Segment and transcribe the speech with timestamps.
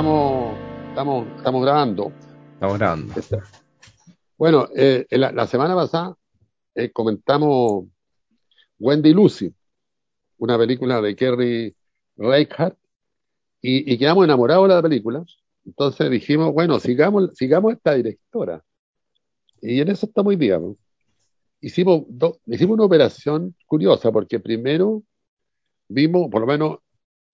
[0.00, 0.56] estamos,
[0.88, 2.12] estamos, estamos grabando.
[2.54, 3.14] Estamos grabando.
[4.38, 6.16] Bueno, eh, la, la, semana pasada
[6.74, 7.84] eh, comentamos
[8.78, 9.52] Wendy Lucy,
[10.38, 11.76] una película de Kerry
[12.16, 12.78] Reichardt,
[13.60, 15.22] y, y, quedamos enamorados de la película.
[15.66, 18.64] Entonces dijimos, bueno, sigamos, sigamos esta directora.
[19.60, 20.58] Y en eso estamos hoy día.
[21.60, 22.04] Hicimos,
[22.46, 25.02] hicimos una operación curiosa, porque primero
[25.88, 26.78] vimos, por lo menos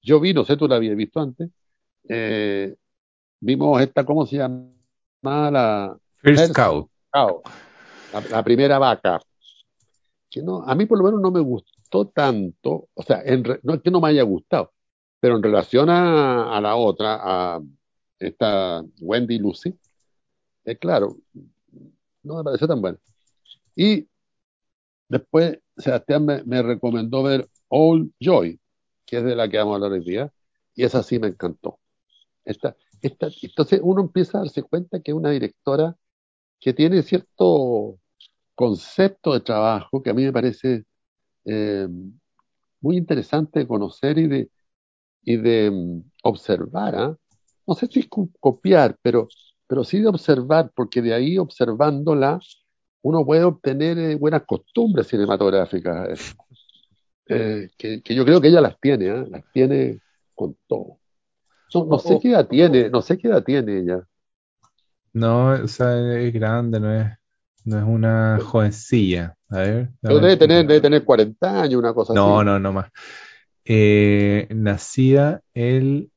[0.03, 1.49] yo vi, no sé, tú la habías visto antes,
[2.09, 2.77] eh,
[3.41, 4.71] vimos esta, ¿cómo se llama?
[5.23, 6.89] La First Cow.
[8.31, 9.21] la, primera vaca.
[10.31, 13.75] Que no, a mí por lo menos no me gustó tanto, o sea, en no
[13.75, 14.73] es que no me haya gustado,
[15.21, 17.61] pero en relación a, a la otra, a
[18.19, 19.75] esta Wendy Lucy,
[20.65, 21.17] es claro,
[22.23, 22.99] no me pareció tan buena.
[23.75, 24.09] Y
[25.09, 28.61] después Sebastián me, me recomendó ver All Joy,
[29.05, 30.33] que es de la que vamos a hablar hoy día,
[30.75, 31.79] y esa sí me encantó.
[32.47, 35.97] Esta, esta, entonces uno empieza a darse cuenta que es una directora
[36.61, 37.99] que tiene cierto
[38.55, 40.85] concepto de trabajo que a mí me parece
[41.45, 41.89] eh,
[42.81, 44.51] muy interesante de conocer y de,
[45.23, 46.95] y de um, observar.
[46.95, 47.17] ¿eh?
[47.67, 48.09] No sé si
[48.41, 49.29] copiar, pero,
[49.67, 52.41] pero sí de observar, porque de ahí observándola
[53.03, 56.37] uno puede obtener eh, buenas costumbres cinematográficas,
[57.29, 59.27] eh, que, yo creo que ella las tiene, ¿eh?
[59.29, 60.01] las tiene
[60.35, 60.99] con todo.
[61.75, 64.07] No, no, sé qué edad tiene, no sé qué edad tiene ella.
[65.13, 67.07] No, o sea, es grande, no es,
[67.65, 69.37] no es una jovencilla.
[69.49, 69.91] A ver.
[70.01, 72.45] Pero debe tener, debe tener 40 años, una cosa no, así.
[72.45, 72.91] No, no, no más.
[73.65, 76.11] Eh, nacida el.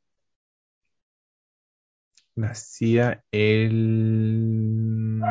[2.36, 5.22] Nacida el.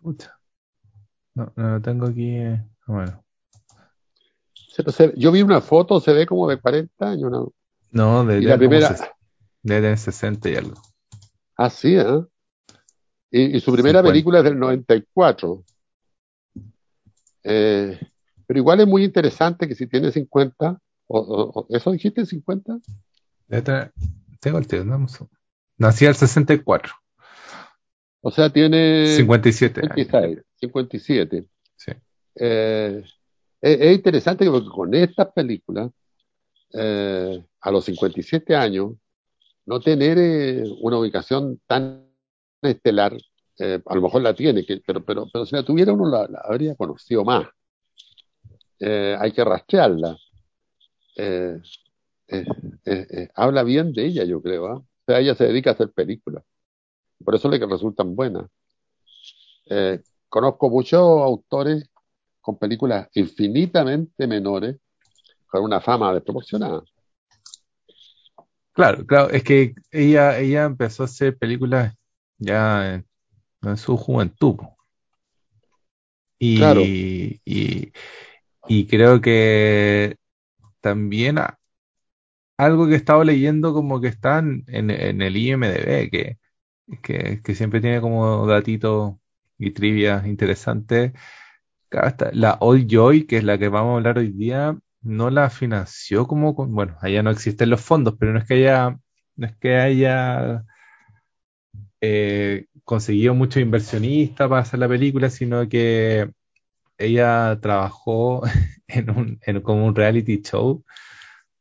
[0.00, 0.38] Puta.
[1.34, 2.36] No, no lo tengo aquí.
[2.36, 2.62] Eh.
[2.86, 3.24] Bueno.
[5.16, 7.52] Yo vi una foto, se ve como de 40 años, ¿no?
[7.90, 8.88] No, de, y la primera.
[9.62, 10.80] Debe tener 60 y algo.
[11.56, 12.24] Ah, sí, ¿eh?
[13.30, 14.10] Y, y su primera 50.
[14.10, 15.64] película es del 94.
[17.44, 17.98] Eh,
[18.46, 22.78] pero igual es muy interesante que si tiene 50, o, o, ¿eso dijiste 50?
[23.48, 23.92] Debe tener,
[24.40, 25.18] tengo el tío, vamos.
[25.78, 26.92] Nací el 64.
[28.22, 30.44] O sea, tiene 57 56, años.
[30.56, 31.46] 57.
[31.76, 31.92] Sí.
[32.36, 33.02] Eh,
[33.60, 35.90] es, es, interesante porque con estas películas,
[36.74, 38.92] eh, a los 57 años,
[39.66, 42.06] no tener eh, una ubicación tan
[42.62, 43.16] estelar,
[43.58, 46.40] eh, a lo mejor la tiene, que, pero, pero, pero si la tuviera uno la,
[46.44, 47.46] habría conocido más.
[48.78, 50.16] Eh, hay que rastrearla.
[53.34, 54.64] Habla bien de ella, yo creo.
[54.64, 56.42] O sea, ella se dedica a hacer películas.
[57.22, 58.46] Por eso le que resultan buenas.
[60.28, 61.90] conozco muchos autores
[62.40, 64.76] con películas infinitamente menores,
[65.46, 66.82] con una fama desproporcionada.
[68.80, 71.94] Claro, claro, es que ella, ella empezó a hacer películas
[72.38, 73.06] ya en,
[73.62, 74.56] en su juventud.
[76.38, 76.96] Y, Claro.
[77.44, 77.92] y,
[78.68, 80.16] y creo que
[80.80, 81.38] también
[82.58, 84.90] algo que he estado leyendo como que está en, en-
[85.22, 86.38] el IMDb, que,
[87.02, 89.16] que, que siempre tiene como datitos
[89.58, 91.12] y trivias interesantes.
[92.32, 96.26] La All Joy, que es la que vamos a hablar hoy día, no la financió
[96.26, 98.98] como con, bueno, allá no existen los fondos, pero no es que haya,
[99.36, 100.64] no es que haya
[102.00, 106.30] eh, conseguido muchos inversionistas para hacer la película, sino que
[106.98, 108.42] ella trabajó
[108.88, 110.84] en un, en como un reality show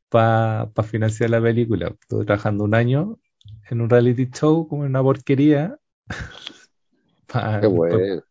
[0.10, 1.96] para financiar la película.
[2.02, 3.20] Estuve trabajando un año
[3.70, 5.78] en un reality show como en una porquería
[7.28, 7.62] para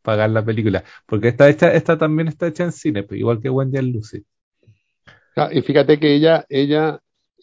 [0.03, 0.85] pagar la película.
[1.07, 4.25] Porque esta, hecha, esta también está hecha en cine, pues, igual que Wendy and Lucy.
[5.39, 7.01] Ah, Y fíjate que ella, ella,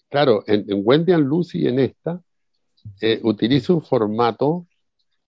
[0.09, 2.22] claro, en, en Wendy and Lucy en esta,
[3.01, 4.67] eh, utiliza un formato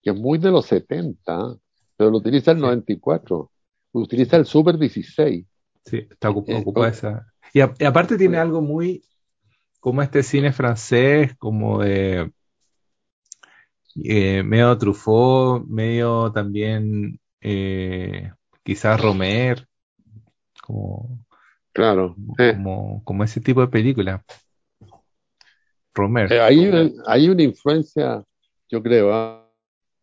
[0.02, 1.56] que es muy de los 70,
[1.96, 2.62] pero lo utiliza el Sí.
[2.64, 3.52] 94,
[3.94, 5.46] utiliza el Super 16.
[5.86, 6.90] Sí, está Eh, ocupada oh.
[6.90, 7.34] esa.
[7.54, 9.02] Y, a- y aparte tiene algo muy
[9.80, 12.32] como este cine francés, como de
[14.04, 18.32] eh, medio Truffaut, medio también eh,
[18.64, 19.68] quizás Romer,
[20.62, 21.20] como,
[21.78, 22.16] Claro.
[22.40, 22.54] eh.
[22.56, 24.24] como, como ese tipo de película.
[25.94, 26.34] Romer.
[26.34, 28.24] Eh, hay, hay una influencia,
[28.68, 29.48] yo creo, ¿ah?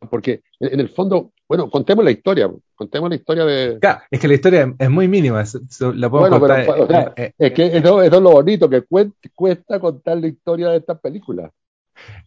[0.08, 3.80] porque en, el fondo, bueno, contemos la historia, contemos la historia de...
[3.80, 6.80] Claro, es que la historia es muy mínima, la podemos Bueno, pero, contar.
[6.80, 8.84] o sea, eh, es que eso, eso es lo bonito, que
[9.34, 11.50] cuesta contar la historia de estas películas.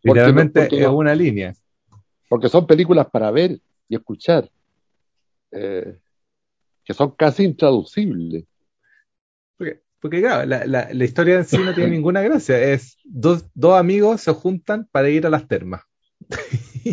[0.04, 1.54] literalmente porque es una línea.
[2.28, 4.50] porque son películas para ver y escuchar,
[5.52, 5.98] eh,
[6.84, 8.44] que son casi intraducibles.
[9.57, 12.59] Porque, Porque claro, la, la, la historia en sí no tiene ninguna gracia.
[12.59, 15.81] Es dos, dos amigos se juntan para ir a las termas.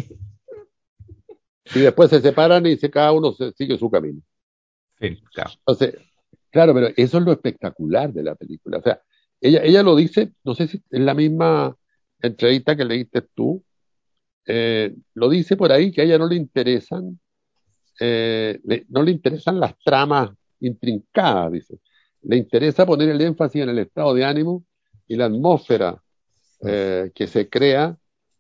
[1.75, 4.21] y después se separan y se, cada uno se, sigue su camino.
[5.01, 5.51] Sí, claro.
[5.59, 5.97] Entonces,
[6.51, 8.79] claro, pero eso es lo espectacular de la película.
[8.79, 9.01] O sea,
[9.41, 11.77] ella, ella lo dice, no sé si es la misma
[12.21, 13.63] entrevista que leíste tú,
[14.47, 17.19] eh, lo dice por ahí que a ella no le interesan,
[18.01, 20.31] eh, le, no le interesan las tramas
[20.61, 21.79] intrincadas, dice.
[22.25, 24.65] Le interesa poner el énfasis en el estado de ánimo
[25.07, 26.03] y la atmósfera
[26.67, 27.97] eh, que se crea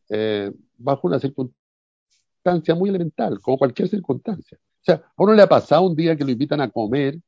[0.09, 4.59] eh, bajo una circunstancia muy elemental, como cualquier circunstancia.
[4.59, 7.19] O sea, a uno le ha pasado un día que lo invitan a comer,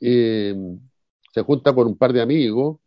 [0.00, 0.54] eh,
[1.32, 2.78] se junta con un par de amigos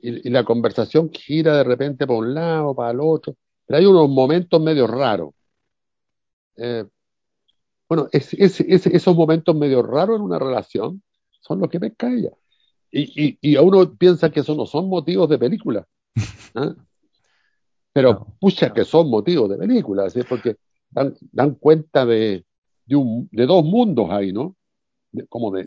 [0.00, 3.36] y, y, la conversación gira de repente para un lado, para el otro,
[3.66, 5.34] pero hay unos momentos medio raros.
[6.56, 6.84] Eh,
[7.88, 11.02] bueno, es, es, es, esos momentos medio raros en una relación
[11.40, 12.30] son los que pesca ella.
[12.90, 15.86] Y, y, y, a uno piensa que eso no son motivos de película.
[16.14, 16.20] ¿eh?
[17.92, 18.74] Pero no, pucha no.
[18.74, 20.20] que son motivos de película, ¿sí?
[20.28, 20.56] porque
[20.90, 22.44] dan, dan cuenta de,
[22.84, 24.56] de, un, de, dos mundos ahí, ¿no?
[25.12, 25.66] De, como de,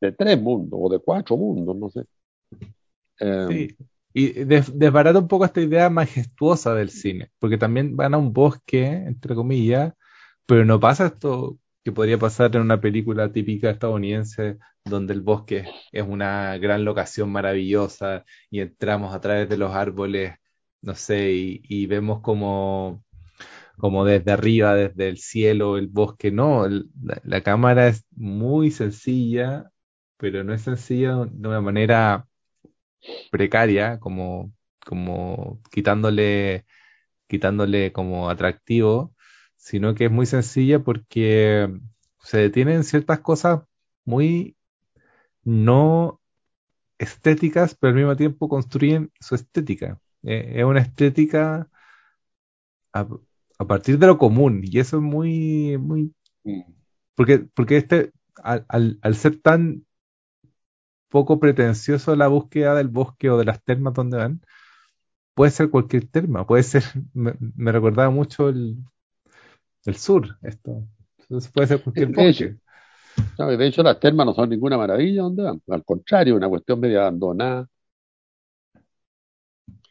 [0.00, 2.04] de, tres mundos o de cuatro mundos, no sé.
[3.20, 3.76] Eh, sí.
[4.14, 8.32] Y des, desbarata un poco esta idea majestuosa del cine, porque también van a un
[8.32, 9.94] bosque, entre comillas,
[10.46, 15.64] pero no pasa esto que podría pasar en una película típica estadounidense donde el bosque
[15.90, 20.34] es una gran locación maravillosa y entramos a través de los árboles,
[20.82, 23.02] no sé, y, vemos como,
[23.78, 26.30] como desde arriba, desde el cielo, el bosque.
[26.30, 29.70] No, la, la, cámara es muy sencilla,
[30.18, 32.26] pero no es sencilla de una manera
[33.30, 34.52] precaria, como,
[34.86, 36.66] como quitándole,
[37.28, 39.14] quitándole como atractivo,
[39.58, 41.68] sino que es muy sencilla porque
[42.22, 43.62] se detienen ciertas cosas
[44.04, 44.56] muy
[45.44, 46.20] no
[46.98, 50.00] estéticas, pero al mismo tiempo construyen su estética.
[50.22, 51.68] Eh, es una estética
[52.92, 53.08] a,
[53.58, 56.14] a, partir de lo común, y eso es muy, muy,
[57.14, 58.12] porque, porque este,
[58.42, 59.86] al, al, al, ser tan
[61.08, 64.42] poco pretencioso la búsqueda del bosque o de las termas donde van,
[65.34, 66.84] puede ser cualquier terma, puede ser,
[67.14, 68.78] me, me recordaba mucho el,
[69.88, 70.86] el sur, esto.
[71.18, 72.46] Entonces puede ser cualquier de hecho,
[73.36, 75.62] de hecho, las termas no son ninguna maravilla donde van.
[75.68, 77.68] Al contrario, una cuestión medio abandonada.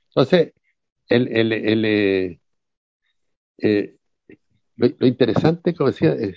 [0.09, 0.53] Entonces,
[1.09, 2.39] el, el, el, eh,
[3.59, 3.95] eh,
[4.75, 6.35] lo, lo, interesante, como decía, es,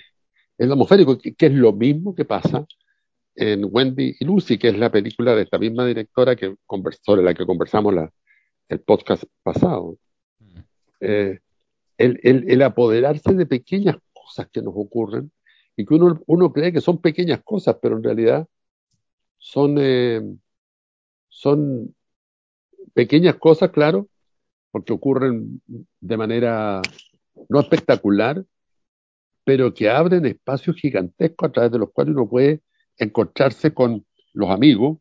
[0.57, 2.65] es lo atmosférico, que, que, es lo mismo que pasa
[3.35, 6.55] en Wendy y Lucy, que es la película de esta misma directora que
[7.01, 8.11] sobre la que conversamos la,
[8.69, 9.97] el podcast pasado.
[10.99, 11.39] Eh,
[12.01, 15.31] el, apoderarse de pequeñas cosas que nos ocurren
[15.75, 18.47] y que uno, uno cree que son pequeñas cosas, pero en realidad
[19.37, 20.21] son, eh,
[21.29, 21.95] son
[22.93, 24.07] pequeñas cosas, claro,
[24.71, 25.61] porque ocurren
[25.99, 26.81] de manera
[27.49, 28.43] no espectacular,
[29.43, 32.61] pero que abren espacios gigantescos a través de los cuales uno puede
[32.97, 34.99] encontrarse con los amigos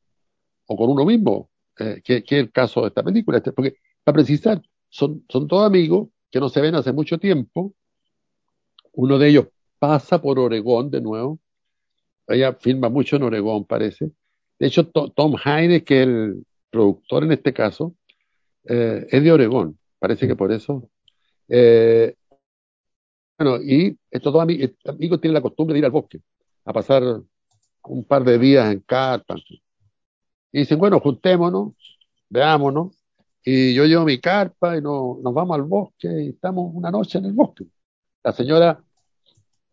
[0.66, 3.38] o con uno mismo, eh, que, que, es el caso de esta película.
[3.38, 7.74] Este, porque, para precisar, son, son todos amigos que no se ven hace mucho tiempo.
[8.92, 9.46] Uno de ellos
[9.78, 11.38] pasa por Oregón de nuevo.
[12.28, 14.12] Ella filma mucho en Oregón, parece.
[14.58, 17.94] De hecho, Tom Haynes, que es el productor en este caso,
[18.64, 19.78] eh, es de Oregón.
[19.98, 20.88] Parece que por eso.
[21.48, 22.14] Eh,
[23.38, 26.20] bueno, y estos dos amigos, amigos tienen la costumbre de ir al bosque
[26.64, 27.02] a pasar
[27.84, 29.36] un par de días en carpa.
[30.52, 31.72] Y dicen, bueno, juntémonos,
[32.28, 32.99] veámonos.
[33.44, 37.18] Y yo llevo mi carpa y no, nos vamos al bosque y estamos una noche
[37.18, 37.64] en el bosque.
[38.22, 38.82] La señora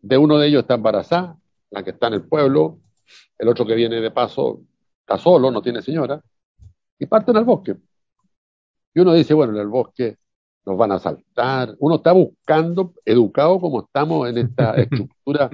[0.02, 1.38] de uno de ellos está embarazada,
[1.72, 2.80] la que está en el pueblo,
[3.38, 4.62] el otro que viene de paso
[5.02, 6.22] está solo, no tiene señora,
[6.98, 7.76] y parten al bosque.
[8.94, 10.18] Y uno dice, bueno, en el bosque
[10.66, 11.76] nos van a saltar.
[11.80, 15.50] Uno está buscando, educado como estamos en esta estructura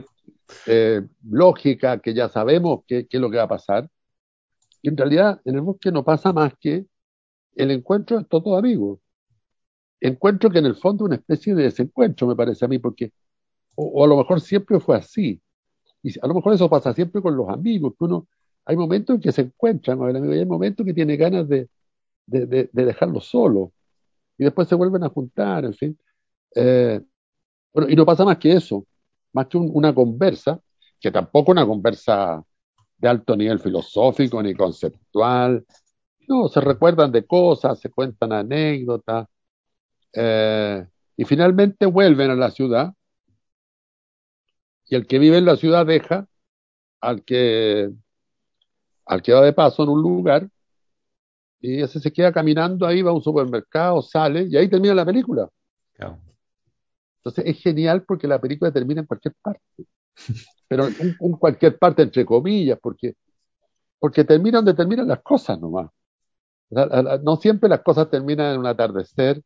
[0.67, 3.89] eh, lógica que ya sabemos qué es lo que va a pasar.
[4.81, 6.85] Y en realidad en el bosque no pasa más que
[7.55, 8.99] el encuentro de todos amigos.
[9.99, 13.13] Encuentro que en el fondo es una especie de desencuentro, me parece a mí, porque,
[13.75, 15.41] o, a lo mejor siempre fue así.
[16.03, 18.27] Y a lo mejor eso pasa siempre con los amigos, que uno,
[18.65, 21.47] hay momentos en que se encuentran con el amigo y hay momentos que tiene ganas
[21.47, 21.69] de,
[22.25, 23.73] de, de, de dejarlo solo.
[24.37, 25.99] Y después se vuelven a juntar, en fin.
[26.55, 27.01] Eh,
[27.73, 28.85] bueno, y no pasa más que eso,
[29.33, 30.59] más que un, una conversa,
[30.99, 32.43] que tampoco una conversa
[32.97, 35.65] de alto nivel filosófico ni conceptual,
[36.27, 39.27] no, se recuerdan de cosas, se cuentan anécdotas,
[40.13, 40.85] eh,
[41.17, 42.93] y finalmente vuelven a la ciudad,
[44.85, 46.27] y el que vive en la ciudad deja
[47.01, 47.89] al que,
[49.05, 50.49] al que va de paso en un lugar
[51.63, 55.05] y ese se queda caminando ahí, va a un supermercado, sale y ahí termina la
[55.05, 55.47] película.
[55.93, 56.19] Claro.
[57.19, 59.61] Entonces es genial porque la película termina en cualquier parte.
[60.67, 63.15] Pero en, en cualquier parte, entre comillas, porque,
[63.97, 65.89] porque termina donde terminan las cosas nomás.
[67.23, 69.41] No siempre las cosas terminan en un atardecer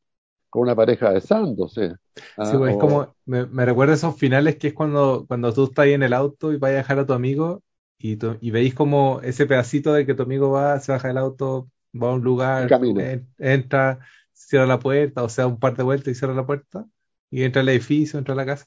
[0.50, 1.96] con una pareja besándose.
[2.38, 5.54] ah, Sí, pues, es o- como, me, me recuerda esos finales que es cuando, cuando
[5.54, 7.64] tú estás ahí en el auto y vas a dejar a tu amigo
[8.00, 11.18] y, tu- y veis como ese pedacito de que tu amigo va, se baja del
[11.18, 14.00] auto, va a un lugar, en- entra,
[14.34, 16.86] cierra la puerta, o sea, un par de vueltas y cierra la puerta
[17.30, 18.66] y entra al edificio, entra a la casa.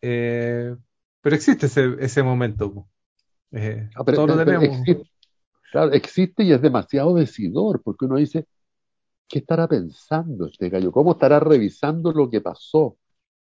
[0.00, 0.76] Eh,
[1.20, 2.88] pero existe ese, ese momento.
[3.52, 4.78] Eh, Ah, pero- todos lo pero tenemos.
[4.80, 5.10] existe,
[5.70, 8.46] claro, existe y es demasiado decidor, porque uno dice,
[9.28, 10.92] ¿qué estará pensando este gallo?
[10.92, 12.96] ¿Cómo estará revisando lo que pasó?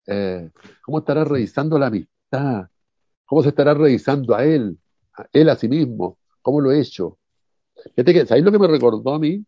[0.06, 0.50] Eh,
[0.84, 2.68] ¿cómo estará revisando la amistad?
[3.26, 4.78] ¿Cómo se estará revisando a él?
[5.14, 6.18] A él a sí mismo.
[6.42, 7.18] ¿Cómo lo he hecho?
[7.96, 9.44] Fíjate que, ¿sabéis lo que me recordó a mí?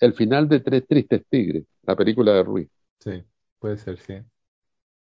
[0.00, 2.68] El final de Tres Tristes Tigres, la película de Ruiz,
[3.00, 3.22] Sí,
[3.58, 4.14] puede ser, sí.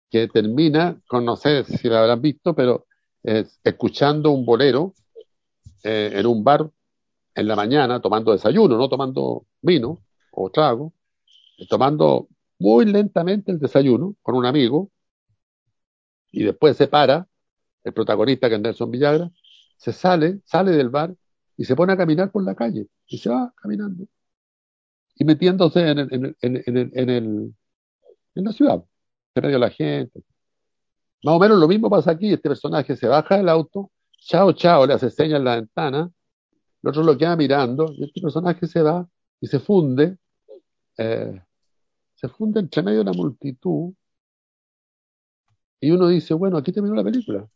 [0.09, 2.85] que termina con, no sé si la habrán visto, pero
[3.23, 4.93] eh, escuchando un bolero
[5.83, 6.69] eh, en un bar
[7.39, 9.99] en la mañana, tomando desayuno, no tomando vino
[10.31, 10.93] o trago,
[11.57, 12.27] eh, tomando
[12.59, 14.91] muy lentamente el desayuno con un amigo,
[16.31, 17.27] y después se para,
[17.83, 19.31] el protagonista que es Nelson Villagra,
[19.77, 21.15] se sale, sale del bar
[21.57, 24.05] y se pone a caminar por la calle, y se va caminando,
[25.15, 27.09] y metiéndose en, el- en, el- en, el- en,
[28.35, 28.83] en, la ciudad,
[29.35, 30.23] en medio de la gente.
[31.23, 34.85] Más o menos lo mismo pasa aquí, este personaje se baja del auto, chao, chao,
[34.85, 36.11] le hace señas en la ventana,
[36.83, 39.07] el otro lo queda mirando, y este personaje se va
[39.41, 40.17] y se funde,
[40.97, 41.41] eh,
[42.15, 43.93] se funde entre medio de la multitud,
[45.81, 47.47] y uno dice, bueno, aquí terminó la película.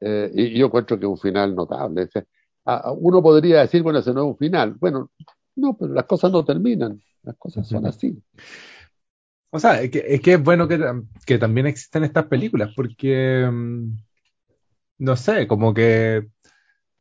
[0.00, 2.04] Eh, y, y yo encuentro que es un final notable.
[2.04, 2.24] O sea,
[2.64, 4.74] a- a- uno podría decir, bueno, ese no es un final.
[4.74, 5.10] Bueno,
[5.56, 8.22] no, pero las cosas no terminan, las cosas son así.
[9.50, 10.78] O sea, es que es, que es bueno que,
[11.26, 13.96] que también existen estas películas, porque, mm,
[14.98, 16.28] no sé, como que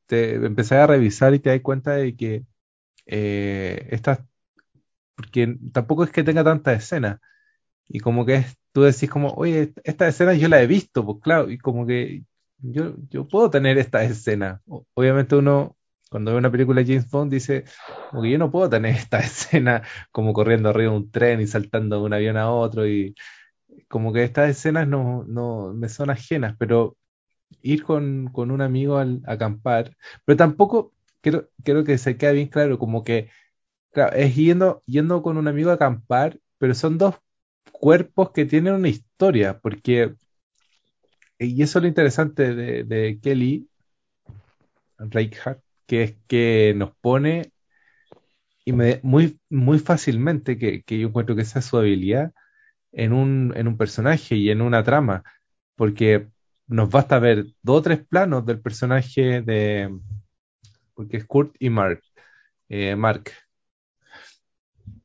[0.08, 2.46] te empecé a revisar y te das cuenta de que
[3.08, 4.22] eh, estas,
[5.16, 7.20] porque tampoco es que tenga tantas escenas,
[7.88, 11.20] y como que es- tú decís como, oye, esta escena yo la he visto, pues
[11.24, 12.24] claro, y como que
[12.60, 14.62] yo, yo puedo tener esta escena.
[14.96, 15.78] Obviamente uno,
[16.10, 17.66] cuando ve una película de James Bond, dice,
[18.10, 21.48] como que yo no puedo tener esta escena como corriendo arriba de un tren y
[21.48, 23.16] saltando de un avión a otro, y
[23.88, 26.98] como que estas escenas no, no me son ajenas, pero
[27.62, 31.50] ir con, con un amigo al, a acampar, pero tampoco quiero,
[31.86, 33.30] que se quede bien claro, como que
[34.13, 37.16] es yendo, yendo con un amigo a acampar, pero son dos
[37.72, 40.16] cuerpos que tienen una historia, porque,
[41.39, 43.68] y eso es lo interesante de, Kelly
[45.00, 47.51] Reichardt, que es que nos pone
[48.66, 52.34] inmedi- muy, muy fácilmente, que, que yo encuentro que esa es su habilidad,
[52.92, 55.24] en un, en un personaje y en una trama,
[55.75, 56.30] porque
[56.68, 59.98] nos basta ver dos o tres planos del personaje de,
[60.94, 62.02] porque es Kurt y Mark,
[62.70, 63.32] eh, Mark,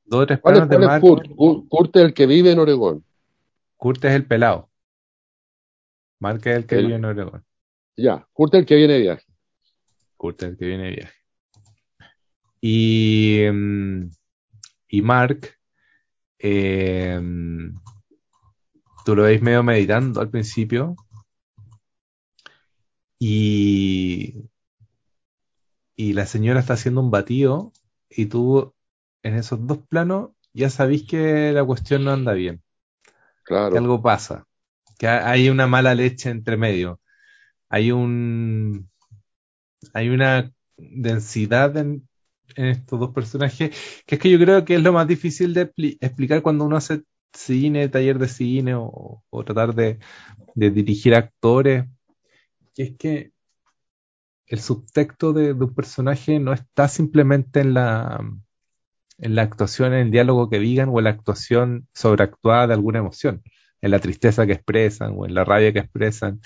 [0.05, 1.37] dos o tres ¿Cuál es, planos de cuál es Mark, Kurt?
[1.37, 1.69] Kurt?
[1.69, 3.05] Kurt es el que vive en Oregón.
[3.77, 4.71] Kurt es el pelado,
[6.21, 7.45] Mark es el que El- vive en Oregón,
[7.97, 9.25] Ya, Kurt es el que viene de viaje.
[10.17, 11.15] Kurt es el que viene de viaje.
[12.61, 14.11] Y, mm,
[14.89, 15.49] y Mark,
[16.39, 17.21] eh,
[19.05, 20.95] tú lo veis medio meditando al principio
[23.25, 24.49] y,
[25.97, 27.73] y la señora está haciendo un batido
[28.11, 28.75] y tú
[29.23, 32.63] en esos dos planos ya sabéis que la cuestión no anda bien,
[33.71, 33.79] que Claro.
[33.79, 34.47] algo pasa,
[34.99, 37.01] que ha- hay una mala leche entre medio,
[37.71, 38.91] hay un,
[39.95, 42.09] hay una densidad en,
[42.57, 43.71] en estos dos personajes,
[44.07, 46.77] que es que yo creo que es lo más difícil de expli- explicar cuando uno
[46.77, 47.03] hace
[47.33, 49.99] cine, taller de cine o, o tratar de,
[50.55, 51.87] de dirigir actores,
[52.75, 53.33] que es que
[54.47, 58.21] el subtexto de, un personaje no está simplemente en la,
[59.19, 62.99] en la actuación, en el diálogo que digan o en la actuación sobreactuada de alguna
[62.99, 63.43] emoción,
[63.81, 66.41] en la tristeza que expresan o en la rabia que expresan,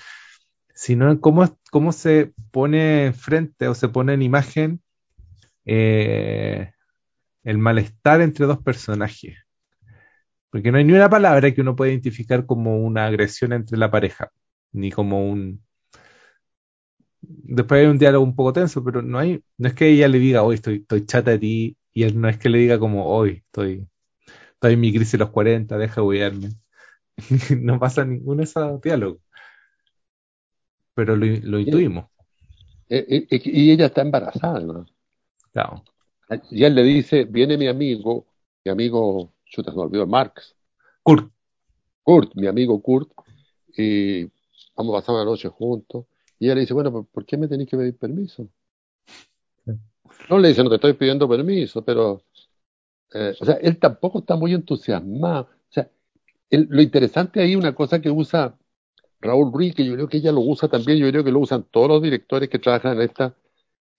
[0.74, 4.82] sino en cómo, cómo se pone enfrente o se pone en imagen
[5.64, 6.70] eh,
[7.42, 9.38] el malestar entre dos personajes.
[10.50, 13.90] Porque no hay ni una palabra que uno pueda identificar como una agresión entre la
[13.90, 14.30] pareja,
[14.72, 15.65] ni como un...
[17.28, 20.18] Después hay un diálogo un poco tenso, pero no hay, no es que ella le
[20.18, 23.06] diga, hoy estoy, estoy chata de ti, y él no es que le diga como,
[23.06, 23.86] hoy estoy,
[24.52, 26.50] estoy en mi crisis de los 40, deja de huearme.
[27.60, 29.20] no pasa ninguno de esos diálogos.
[30.94, 32.06] Pero lo, lo intuimos.
[32.88, 34.86] Eh, eh, y ella está embarazada, ¿no?
[35.52, 35.82] Claro.
[36.50, 38.26] Y él le dice, viene mi amigo,
[38.64, 40.54] mi amigo, chuta, se me olvidó, Marx.
[41.02, 41.30] Kurt.
[42.02, 43.10] Kurt, mi amigo Kurt,
[43.76, 44.24] y
[44.76, 46.06] vamos a pasar una noche juntos.
[46.38, 48.48] Y ella le dice, bueno, ¿por qué me tenéis que pedir permiso?
[50.28, 52.22] No le dice, no te estoy pidiendo permiso, pero,
[53.14, 55.42] eh, o sea, él tampoco está muy entusiasmado.
[55.42, 55.90] O sea,
[56.50, 58.56] lo interesante ahí, una cosa que usa
[59.20, 61.64] Raúl Ruiz, que yo creo que ella lo usa también, yo creo que lo usan
[61.70, 63.36] todos los directores que trabajan en esta,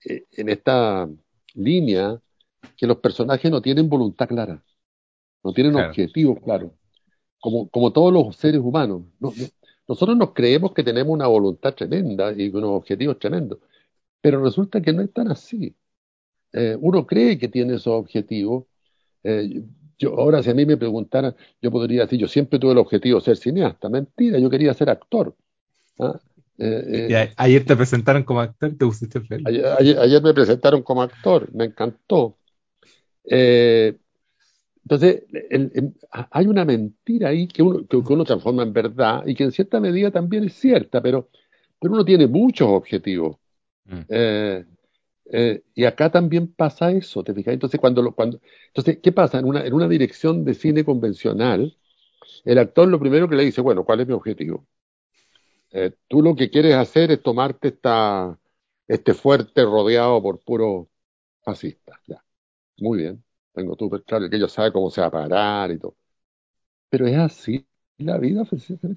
[0.06, 1.10] eh, en esta
[1.56, 2.20] línea,
[2.76, 4.64] que los personajes no tienen voluntad clara,
[5.44, 6.72] no tienen objetivos claros,
[7.40, 9.04] como, como todos los seres humanos.
[9.88, 13.60] Nosotros nos creemos que tenemos una voluntad tremenda y unos objetivos tremendos,
[14.22, 15.76] pero resulta que no es tan así.
[16.54, 18.66] Eh, uno cree que tiene esos objetivos.
[19.24, 19.62] Eh,
[19.98, 23.20] yo, ahora, si a mí me preguntaran, yo podría decir, yo siempre tuve el objetivo
[23.20, 23.90] de ser cineasta.
[23.90, 25.36] Mentira, yo quería ser actor.
[26.00, 26.20] ¿ah?
[26.58, 29.46] Eh, ayer te presentaron como actor, te pusiste feliz.
[29.48, 32.38] Ayer, me presentaron como actor, me encantó.
[34.88, 35.26] Entonces,
[36.32, 39.82] hay una mentira ahí que uno, que, uno transforma en verdad y que en cierta
[39.82, 41.28] medida también es cierta, pero,
[41.78, 43.36] pero uno tiene muchos objetivos.
[43.84, 44.00] Mm.
[45.30, 47.54] Eh, y acá también pasa eso, ¿te fijas?
[47.54, 49.40] Entonces, cuando, cuando, entonces ¿qué pasa?
[49.40, 51.76] En una, en una dirección de cine convencional,
[52.46, 54.66] el actor lo primero que le dice, bueno, ¿cuál es mi objetivo?
[55.72, 58.40] Eh, tú lo que quieres hacer es tomarte esta,
[58.88, 60.88] este fuerte rodeado por puros
[61.42, 62.00] fascistas.
[62.08, 62.24] Ya.
[62.78, 63.22] Muy bien,
[63.58, 65.96] tengo súper claro que ellos saben cómo se va a parar y todo.
[66.90, 67.66] Pero es así
[67.98, 68.44] la vida.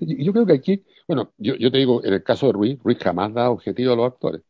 [0.01, 2.79] Y yo creo que aquí, bueno, yo, yo te digo, en el caso de Ruiz,
[2.83, 4.43] Ruiz jamás da objetivo a los actores.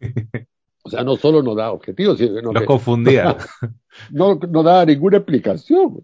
[0.84, 3.36] O sea, no solo no da objetivos, sino Los confundía.
[4.10, 6.02] no, no da ninguna explicación.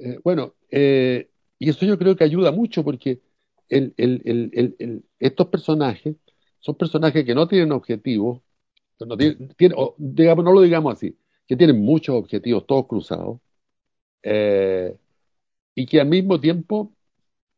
[0.00, 1.30] Eh, bueno, eh,
[1.60, 3.20] y eso yo creo que ayuda mucho porque
[3.68, 6.16] el, el, estos personajes
[6.58, 8.40] son personajes que no tienen objetivos,
[8.98, 9.54] no tienen,
[9.96, 11.16] digamos, no lo digamos así,
[11.48, 13.40] que tienen muchos objetivos, todos cruzados,
[14.22, 14.94] eh,
[15.74, 16.92] y que al mismo tiempo,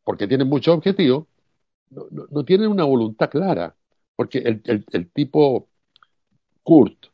[0.03, 1.27] porque tienen muchos objetivos,
[1.89, 3.75] no, no tienen una voluntad clara,
[4.15, 5.67] porque el, tipo
[6.63, 7.07] Kurt,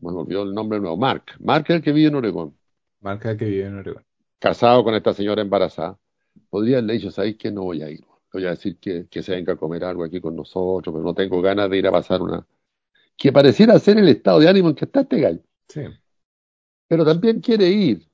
[0.00, 1.24] me olvidó el nombre nuevo, Mark.
[1.40, 2.54] Mark es el que vive en Oregón.
[3.00, 4.04] Mark es el que vive en Oregón.
[4.38, 5.98] Casado con esta señora embarazada.
[6.50, 8.04] Podría haberle dicho, ¿sabéis que no voy a ir?
[8.32, 11.14] Voy a decir que, que se venga a comer algo aquí con nosotros, pero no
[11.14, 12.46] tengo ganas de ir a pasar una...
[13.16, 15.40] Que pareciera ser el estado de ánimo en que está este gallo.
[15.68, 15.80] Sí.
[16.88, 18.08] Pero también quiere ir.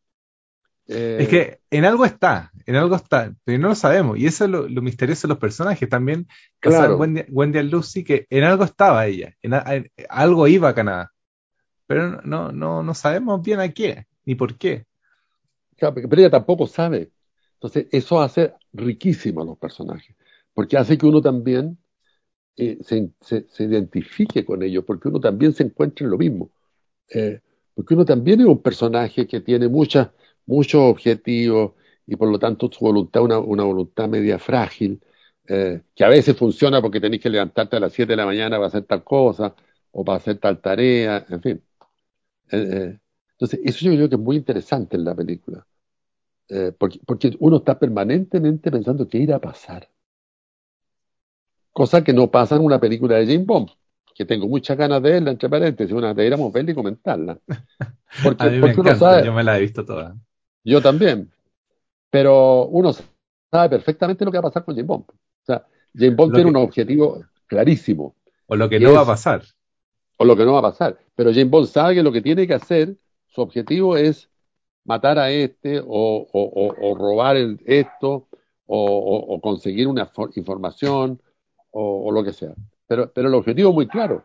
[0.87, 4.19] Eh, es que en algo está, en algo está, pero no lo sabemos.
[4.19, 6.27] Y eso es lo, misterioso de los personajes también.
[6.61, 6.99] Claro.
[6.99, 9.55] Wendy, Wendy Lucy, que en algo estaba ella, en,
[10.11, 11.13] algo iba a Canadá.
[11.87, 14.87] Pero no, no, no sabemos bien a qué, ni por qué.
[15.77, 17.11] Claro, pero ella tampoco sabe.
[17.55, 20.15] Entonces, eso hace riquísimo a los personajes,
[20.53, 21.79] porque hace que uno también
[22.57, 26.51] eh, se, se, identifique con ellos, porque uno también se encuentra en lo mismo.
[27.09, 27.41] Eh,
[27.75, 30.11] porque uno también es un personaje que tiene muchas
[30.47, 31.73] muchos objetivos
[32.07, 35.03] y por lo tanto su voluntad una, una voluntad media frágil,
[35.47, 38.57] eh, que a veces funciona porque tenéis que levantarte a las 7 de la mañana
[38.57, 39.55] para hacer tal cosa
[39.93, 41.63] o para hacer tal tarea, en fin.
[42.53, 43.01] Eh, eh,
[43.33, 45.67] entonces, eso yo creo que es muy interesante en la película,
[46.79, 49.91] porque, porque uno está permanentemente pensando qué irá a pasar.
[51.73, 53.71] Cosa que no pasa en una película de James Bond
[54.14, 57.38] que tengo muchas ganas de verla, entre paréntesis, una deberíamos verla y comentarla.
[58.22, 60.16] Porque, a mí me encanta, yo me la he visto toda.
[60.62, 61.31] Yo también.
[62.11, 62.92] Pero uno
[63.50, 65.05] sabe perfectamente lo que va a pasar con James Bond.
[65.09, 68.14] O sea, James Bond tiene un objetivo clarísimo.
[68.46, 69.42] O lo que no va a pasar.
[70.16, 70.96] O lo que no va a pasar.
[71.16, 72.96] Pero James Bond sabe que lo que tiene que hacer,
[73.27, 74.31] su objetivo es
[74.85, 78.29] matar a este o, robar esto
[78.66, 81.20] o, conseguir una información
[81.70, 82.55] o, lo que sea.
[82.87, 84.25] Pero, pero el objetivo es muy claro.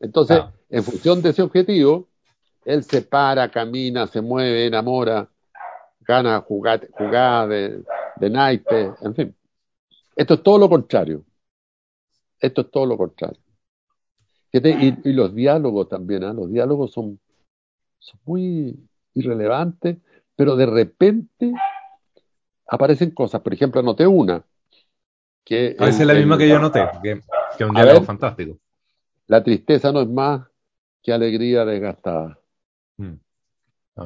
[0.00, 2.08] Entonces, en función de ese objetivo,
[2.64, 5.28] él se para, camina, se mueve, enamora,
[6.00, 6.80] gana jugar
[7.48, 7.82] de,
[8.16, 9.36] de naipe, en fin.
[10.14, 11.24] Esto es todo lo contrario.
[12.40, 13.40] Esto es todo lo contrario.
[14.52, 16.32] Y, los diálogos también, ¿eh?
[16.32, 17.18] los diálogos son,
[17.98, 18.74] son muy
[19.14, 19.98] irrelevantes,
[20.34, 21.52] pero de repente
[22.66, 23.42] aparecen cosas.
[23.42, 24.44] Por ejemplo, anoté una.
[25.44, 27.20] Que a veces es la misma que yo anoté, que,
[27.64, 28.58] es un diálogo fantástico.
[29.26, 30.46] La tristeza no es más
[31.02, 32.38] que alegría desgastada.
[32.96, 33.14] Mm.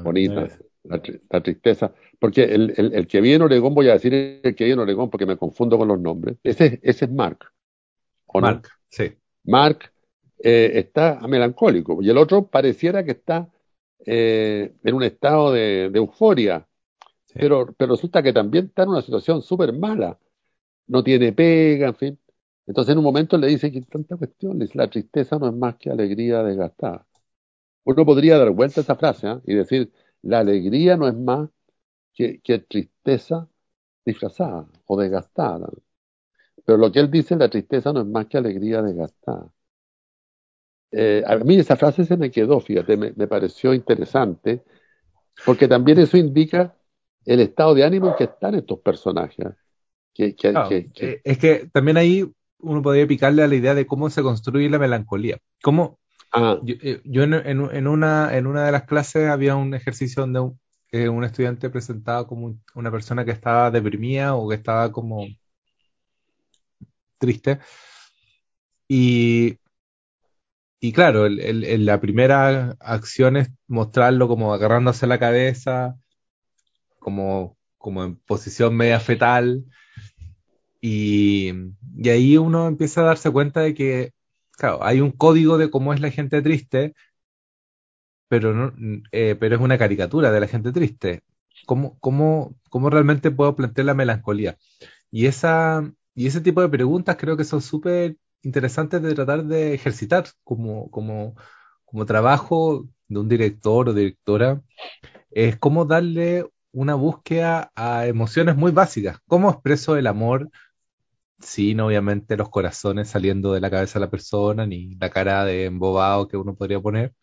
[0.02, 0.48] Bonita
[0.84, 4.74] la, tristeza, porque el, el, que viene en Oregón, voy a decir el que viene
[4.74, 7.52] en Oregón porque me confundo con los nombres, ese, ese es Mark.
[8.26, 9.12] ¿o Mark, sí.
[9.44, 9.92] Mark
[10.38, 13.48] eh, está melancólico y el otro pareciera que está
[14.06, 16.66] eh, en un estado de, euforia,
[17.34, 20.18] pero, pero resulta que también está en una situación súper mala.
[20.86, 22.18] No tiene pega, en fin.
[22.70, 25.54] Entonces en un momento le dice que tanta cuestión, le dice, la tristeza no es
[25.54, 27.04] más que alegría desgastada.
[27.82, 29.40] Uno podría dar vuelta a esa frase ¿eh?
[29.44, 31.50] y decir, la alegría no es más
[32.14, 33.48] que, que, tristeza
[34.04, 35.68] disfrazada o desgastada.
[36.64, 39.52] Pero lo que él dice, la tristeza no es más que alegría desgastada.
[40.92, 44.62] Eh, a mí esa frase se me quedó, fíjate, me, me, pareció interesante,
[45.44, 46.76] porque también eso indica
[47.24, 49.44] el estado de ánimo en que están estos personajes.
[50.14, 53.74] Que, que, claro, que, eh, es que también ahí uno podría picarle a la idea
[53.74, 55.38] de cómo se construye la melancolía.
[55.62, 55.98] Cómo,
[56.32, 56.58] ah.
[56.62, 60.40] Yo, eh, yo en, en, una, en una de las clases había un ejercicio donde
[60.40, 60.60] un,
[60.92, 65.26] eh, un estudiante presentaba como una persona que estaba deprimida o que estaba como
[67.18, 67.60] triste.
[68.88, 69.58] Y,
[70.80, 75.96] y claro, el, el, la primera acción es mostrarlo como agarrándose la cabeza,
[76.98, 79.64] como, como en posición media fetal.
[80.80, 81.52] Y,
[82.04, 84.12] ahí uno empieza a darse cuenta de que,
[84.52, 86.94] claro, hay un código de cómo es la gente triste,
[88.28, 88.72] pero, no,
[89.12, 91.22] eh, pero es una caricatura de la gente triste.
[91.66, 94.56] ¿Cómo, cómo, cómo realmente puedo plantear la melancolía?
[95.10, 99.74] Y, esa, y ese tipo de preguntas creo que son súper interesantes de tratar de
[99.74, 101.36] ejercitar como, como,
[101.84, 104.62] como trabajo de un director o directora.
[105.30, 109.18] Es cómo darle una búsqueda a emociones muy básicas.
[109.26, 110.50] ¿Cómo expreso el amor
[111.40, 115.66] sin obviamente los corazones saliendo de la cabeza de la persona, ni la cara de
[115.66, 117.14] embobado que uno podría poner?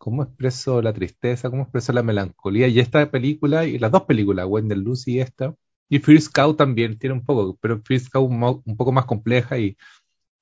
[0.00, 2.68] cómo expreso la tristeza, cómo expreso la melancolía.
[2.68, 5.54] Y esta película, y las dos películas, Wendell Lucy y esta,
[5.90, 9.58] y First Cow también tiene un poco, pero First Cow un, un poco más compleja
[9.58, 9.76] y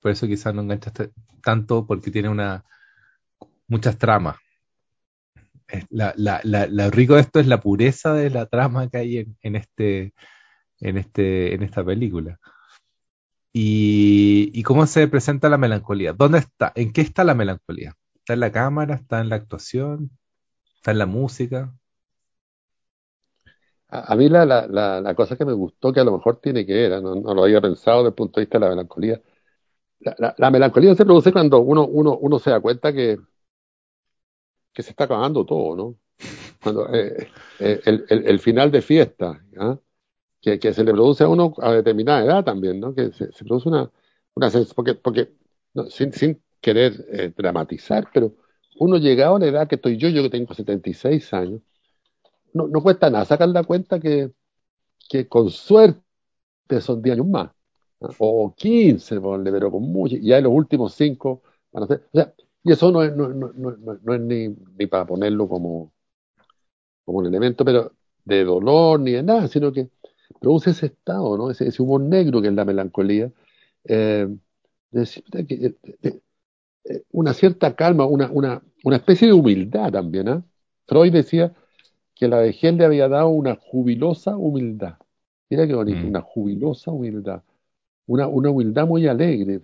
[0.00, 1.10] por eso quizás no enganchaste
[1.42, 2.64] tanto porque tiene una
[3.66, 4.36] muchas tramas.
[5.90, 9.18] La, la, la, lo rico de esto es la pureza de la trama que hay
[9.18, 10.14] en, en este,
[10.80, 12.38] en, este, en esta película.
[13.60, 16.12] Y, cómo se presenta la melancolía.
[16.12, 16.72] ¿Dónde está?
[16.76, 17.96] ¿En qué está la melancolía?
[18.14, 18.94] ¿Está en la cámara?
[18.94, 20.10] ¿Está en la actuación?
[20.76, 21.74] ¿Está en la música?
[23.88, 26.72] A, mí la, la, la, cosa que me gustó, que a lo mejor tiene que
[26.74, 29.20] ver, no, no lo había pensado desde el punto de vista de la melancolía,
[30.00, 33.18] la, melancolía se produce cuando uno, uno, se da cuenta que,
[34.74, 35.96] se está acabando todo, ¿no?
[36.62, 37.28] Cuando eh,
[37.60, 39.78] eh, el, el, el, final de fiesta, ¿ah?
[40.40, 42.94] Que, que, se le produce a uno a determinada edad también, ¿no?
[42.94, 43.90] Que se, produce una,
[44.34, 45.32] una porque, porque
[45.74, 48.34] no, sin, sin querer eh, dramatizar, pero
[48.78, 51.60] uno llegado a la edad que estoy yo, yo que tengo 76 años,
[52.54, 54.32] no, no cuesta nada sacar la cuenta que,
[55.08, 56.02] que con suerte
[56.80, 57.50] son 10 años más,
[58.18, 62.16] o 15, pero con mucho, y ya en los últimos 5 van a ser, o
[62.18, 65.92] sea, y eso no es, no, no, no es ni, ni, para ponerlo como,
[67.04, 67.92] como un elemento pero
[68.24, 69.88] de dolor ni de nada, sino que
[70.40, 71.50] produce ese estado, ¿no?
[71.50, 73.30] ese, ese humor negro que es la melancolía,
[73.84, 74.28] eh,
[74.90, 76.22] de, de, de,
[76.84, 80.28] eh, una cierta calma, una, una, una especie de humildad también.
[80.28, 80.42] ¿eh?
[80.86, 81.52] Freud decía
[82.14, 84.94] que la vejez le había dado una jubilosa humildad.
[85.50, 86.08] Mira qué bonito, mm.
[86.08, 87.42] una jubilosa humildad.
[88.06, 89.60] Una, una humildad muy alegre,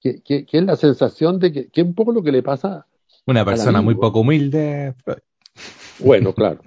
[0.00, 2.42] que, que, que, es la sensación de que, que es un poco lo que le
[2.42, 2.86] pasa.
[3.26, 4.94] Una persona muy poco humilde.
[5.98, 6.60] Bueno, claro.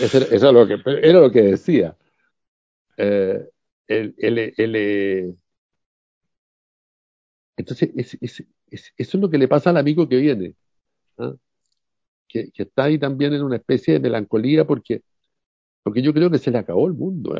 [0.00, 1.96] Eso, eso era, lo que, era lo que decía.
[2.96, 3.40] Eh,
[3.88, 5.36] el, el, el,
[7.56, 10.54] entonces, es, es, es, eso es lo que le pasa al amigo que viene,
[11.18, 11.34] ¿ah?
[12.28, 15.02] que, que, está ahí también en una especie de melancolía porque,
[15.82, 17.34] porque yo creo que se le acabó el mundo.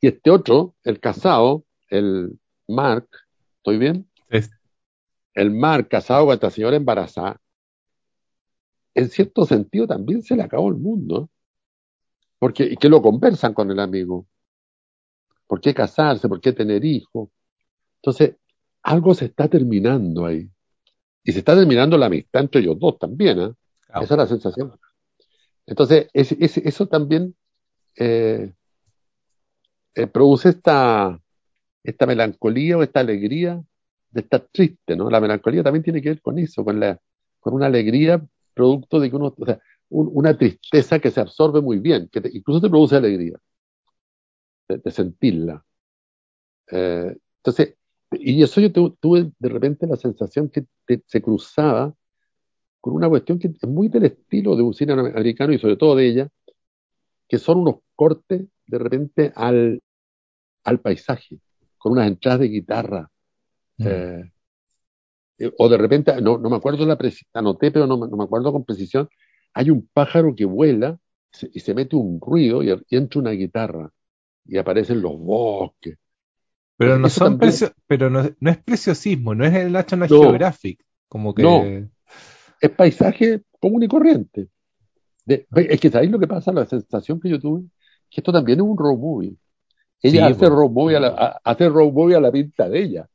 [0.00, 3.08] Y este otro, el casado, el Mark,
[3.58, 4.10] ¿estoy bien?
[4.30, 4.40] Sí.
[5.34, 7.40] El Mark, casado con esta señora embarazada,
[8.94, 11.30] en cierto sentido también se le acabó el mundo.
[12.38, 14.26] Porque, y que lo conversan con el amigo.
[15.52, 16.30] ¿Por qué casarse?
[16.30, 17.28] ¿Por qué tener hijos?
[17.96, 18.36] Entonces,
[18.82, 20.48] algo se está terminando ahí.
[21.22, 23.52] Y se está terminando la amistad entre ellos dos también, ¿eh?
[23.84, 24.02] Claro.
[24.02, 24.72] Esa es la sensación.
[25.66, 27.36] Entonces, es, es, eso también
[27.96, 28.50] eh,
[29.94, 31.20] eh, produce esta,
[31.84, 33.62] esta melancolía o esta alegría
[34.08, 35.10] de estar triste, ¿no?
[35.10, 36.98] La melancolía también tiene que ver con eso, con, la,
[37.40, 39.60] con una alegría producto de que uno, o sea,
[39.90, 43.38] un, una tristeza que se absorbe muy bien, que te, incluso te produce alegría,
[44.72, 45.64] de, de sentirla.
[46.70, 47.76] Eh, entonces,
[48.12, 51.94] y eso yo tuve de repente la sensación que te, se cruzaba
[52.80, 55.96] con una cuestión que es muy del estilo de un cine americano y sobre todo
[55.96, 56.28] de ella,
[57.28, 59.80] que son unos cortes de repente al,
[60.64, 61.38] al paisaje,
[61.78, 63.10] con unas entradas de guitarra.
[63.78, 63.86] Mm.
[63.86, 64.32] Eh,
[65.58, 66.98] o de repente, no, no me acuerdo la
[67.34, 69.08] anoté, pero no, no, me acuerdo con precisión,
[69.54, 70.98] hay un pájaro que vuela
[71.32, 73.90] se, y se mete un ruido y, y entra una guitarra
[74.46, 75.96] y aparecen los bosques
[76.76, 80.08] Pero no Eso son también- precio- pero no, no es preciosismo, no es el National
[80.10, 80.20] No.
[80.22, 81.62] Geographic, como que No.
[82.60, 84.48] Es paisaje común y corriente.
[85.24, 86.52] De- es que ¿sabéis lo que pasa?
[86.52, 87.62] La sensación que yo tuve,
[88.10, 89.36] que esto también es un road movie.
[90.02, 90.50] Ella Sí, hace pues.
[90.50, 93.08] road movie a la, a- hace road movie a la pinta de ella.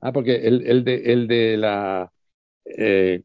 [0.00, 2.10] Ah, porque el, el de, el de la
[2.64, 3.22] eh,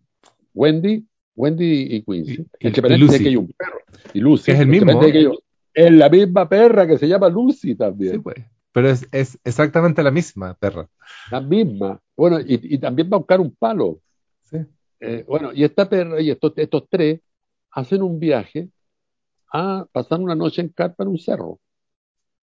[0.53, 3.79] Wendy, Wendy y Quincy, Y- el que parece que hay un perro.
[4.13, 4.99] Y Lucy, Que es el mismo.
[4.99, 5.27] que hay
[5.73, 8.13] es la misma perra que se llama Lucy también.
[8.13, 8.37] Sí, pues.
[8.71, 10.87] Pero es, es exactamente la misma perra.
[11.31, 11.99] La misma.
[12.15, 13.99] Bueno, y, y también va a buscar un palo.
[14.43, 14.57] Sí.
[14.99, 17.19] Eh, bueno, y esta perra y estos, estos tres
[17.71, 18.69] hacen un viaje
[19.51, 21.59] a pasar una noche en carpa en un cerro,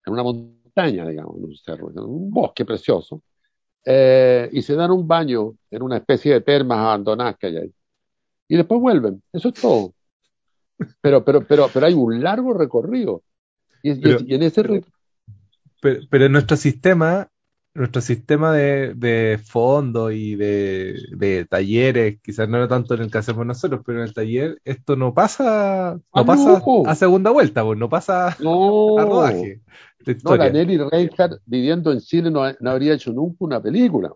[0.05, 3.21] en una montaña, digamos, en un cerro, en un bosque precioso,
[3.89, 7.73] Eh, y se dan un baño en una especie de termas abandonadas que hay ahí.
[8.49, 9.93] Y después vuelven, eso es todo.
[11.01, 13.23] Pero, pero, pero, pero hay un largo recorrido.
[13.83, 17.29] Y, Pero- y en ese Pero, pero en nuestro sistema,
[17.73, 23.11] nuestro sistema de, de fondo y de, de talleres, quizás no era tanto en el
[23.11, 26.83] que hacemos nosotros, pero en el taller esto no pasa, no Ah, pasa no.
[26.85, 29.61] a segunda vuelta, pues no pasa no, a rodaje
[30.23, 30.49] No, la.
[30.49, 34.11] Nelly Reinhardt viviendo en Chile no, no habría hecho nunca una película.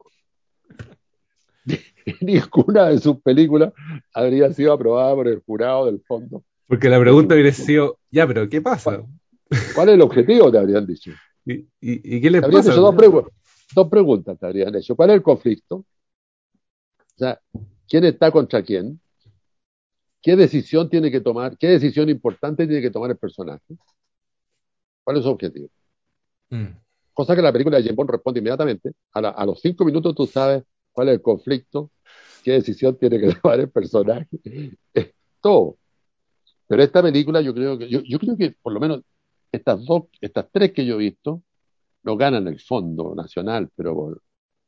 [2.21, 3.71] Ninguna de sus películas
[4.13, 6.43] habría sido aprobada por el jurado del fondo.
[6.71, 9.03] Porque la pregunta hubiera sido, ya, pero ¿qué pasa?
[9.75, 10.49] ¿Cuál es el objetivo?
[10.49, 11.11] Te habrían dicho.
[11.45, 12.71] ¿Y, y, y qué les habrían pasa?
[12.71, 13.29] hecho dos, pregu-
[13.75, 14.39] dos preguntas.
[14.39, 14.95] Te habrían hecho.
[14.95, 15.75] ¿Cuál es el conflicto?
[15.75, 15.85] O
[17.17, 17.41] sea,
[17.89, 19.01] ¿quién está contra quién?
[20.21, 21.57] ¿Qué decisión tiene que tomar?
[21.57, 23.75] ¿Qué decisión importante tiene que tomar el personaje?
[25.03, 25.69] ¿Cuál es su objetivo?
[26.51, 26.75] Mm.
[27.13, 28.93] Cosa que la película de James Bond responde inmediatamente.
[29.13, 31.91] A, la- a los cinco minutos tú sabes cuál es el conflicto,
[32.43, 34.27] qué decisión tiene que tomar el personaje.
[34.93, 35.77] Es todo.
[36.71, 39.01] Pero esta película yo creo que, yo, yo creo que por lo menos
[39.51, 41.43] estas dos, estas tres que yo he visto,
[42.03, 44.21] no ganan el fondo nacional, pero por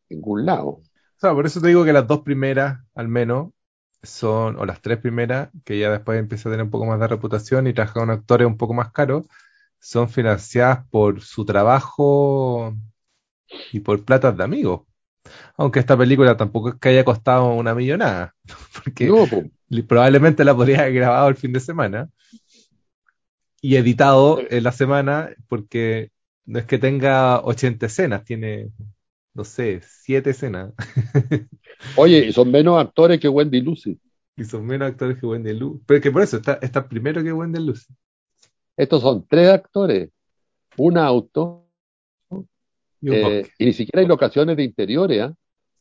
[0.10, 0.68] ningún lado.
[0.68, 0.84] O
[1.16, 3.54] sea, por eso te digo que las dos primeras, al menos,
[4.02, 7.08] son, o las tres primeras, que ya después empieza a tener un poco más de
[7.08, 9.26] reputación y trabaja con actores un poco más caros,
[9.80, 12.76] son financiadas por su trabajo
[13.72, 14.82] y por platas de amigos.
[15.56, 18.36] Aunque esta película tampoco es que haya costado una millonada,
[18.84, 19.26] porque No.
[19.82, 22.10] Probablemente la podría haber grabado el fin de semana
[23.62, 26.12] y editado en la semana, porque
[26.46, 28.70] no es que tenga 80 escenas, tiene,
[29.34, 30.74] no sé, 7 escenas.
[31.96, 33.98] Oye, y son menos actores que Wendy Lucy.
[34.36, 35.82] Y son menos actores que Wendy Luz.
[35.86, 37.88] Pero que por eso está, está primero que Wendy Luz.
[38.76, 40.10] Estos son tres actores,
[40.78, 41.70] un auto,
[43.00, 45.34] Y un eh, y ni siquiera hay locaciones de interiores, ¿ah?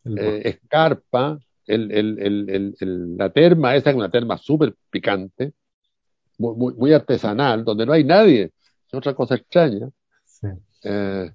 [0.04, 0.48] Eh, bosque.
[0.48, 5.52] escarpa, el, la terma, esa es una terma súper picante,
[6.38, 8.52] muy, muy, muy artesanal, donde no hay nadie,
[8.86, 9.88] es otra cosa extraña,
[10.24, 10.48] Sí.
[10.84, 11.30] eh,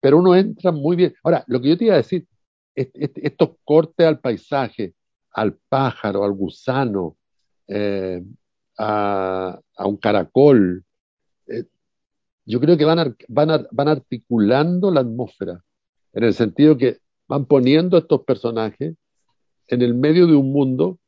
[0.00, 1.14] pero uno entra muy bien.
[1.22, 2.26] Ahora, lo que yo te iba a decir,
[2.74, 4.94] est- est- estos cortes al paisaje,
[5.32, 7.16] al pájaro, al gusano,
[7.68, 8.22] eh,
[8.78, 10.84] a, a un caracol,
[11.46, 11.64] eh,
[12.44, 15.62] yo creo que van, ar- van, ar- van articulando la atmósfera,
[16.12, 16.98] en el sentido que
[17.28, 18.94] van poniendo estos personajes
[19.68, 20.98] en el medio de un mundo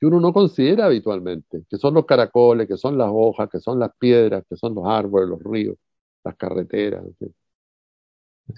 [0.00, 3.78] que uno no considera habitualmente, que son los caracoles, que son las hojas, que son
[3.80, 5.76] las piedras, que son los árboles, los ríos,
[6.24, 7.04] las carreteras.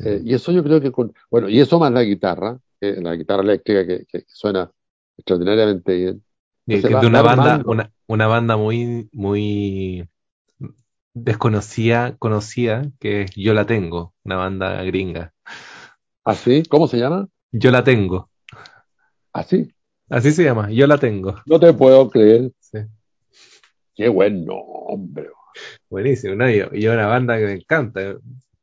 [0.04, 3.14] Eh, y eso yo creo que con, bueno, y eso más la guitarra, que- la
[3.16, 4.70] guitarra eléctrica que, que suena
[5.16, 6.24] extraordinariamente bien.
[6.66, 10.09] Y de una banda, una, una banda muy, muy
[11.14, 15.35] desconocida, conocida, que es Yo la tengo, una banda gringa.
[16.24, 16.62] ¿Así?
[16.68, 17.28] ¿Cómo se llama?
[17.52, 18.30] Yo la tengo.
[19.33, 19.73] Así.
[20.09, 21.37] Así se llama, Yo la tengo.
[21.47, 22.51] No te puedo creer.
[22.59, 22.79] Sí.
[23.95, 25.29] Qué buen nombre.
[25.88, 26.49] Buenísimo, ¿no?
[26.51, 28.16] Y, y una banda que me encanta.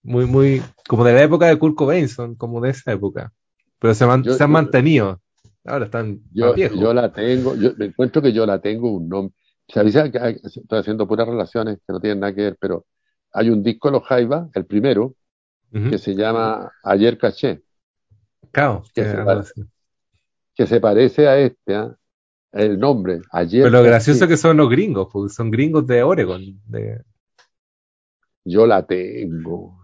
[0.03, 3.31] Muy, muy, como de la época de Kurt Cobain, son como de esa época.
[3.79, 5.21] Pero se, man- Yo- se han yo- mantenido.
[5.65, 6.79] Ahora están Yo, viejos.
[6.79, 9.35] yo la tengo, yo me encuentro que yo la tengo un nombre.
[9.67, 9.93] ¿Sabes?
[10.11, 12.85] que hay- Estoy haciendo puras relaciones que no tienen nada que ver, pero
[13.33, 15.13] hay un disco de los Jaivas, el primero,
[15.71, 17.61] que se llama Ayer Caché,
[18.51, 19.43] Cao, que eh, se pare-.
[20.57, 21.95] Que se parece a este, ¿ah?
[22.51, 26.01] el nombre, Ayer Pero lo gracioso es que son los gringos, porque son gringos de
[26.01, 26.41] Oregon.
[26.65, 27.03] De...
[28.43, 29.77] Yo la tengo.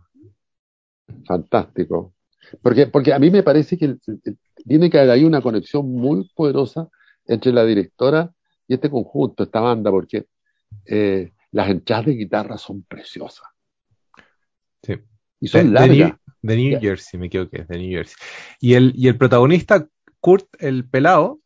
[1.27, 2.15] Fantástico.
[2.61, 3.97] Porque, porque a mí me parece que
[4.67, 6.89] tiene que haber ahí una conexión muy poderosa
[7.25, 8.33] entre la directora
[8.67, 10.25] y este conjunto, esta banda, porque
[10.85, 13.45] eh, las entradas de guitarra son preciosas
[14.81, 14.93] Sí.
[15.39, 15.97] y De, son de largas.
[15.97, 16.79] New, de New.
[16.79, 18.15] Jersey, me equivoqué, de New Jersey.
[18.59, 19.87] Y el, y el protagonista,
[20.23, 21.41] Kurt el Pelado,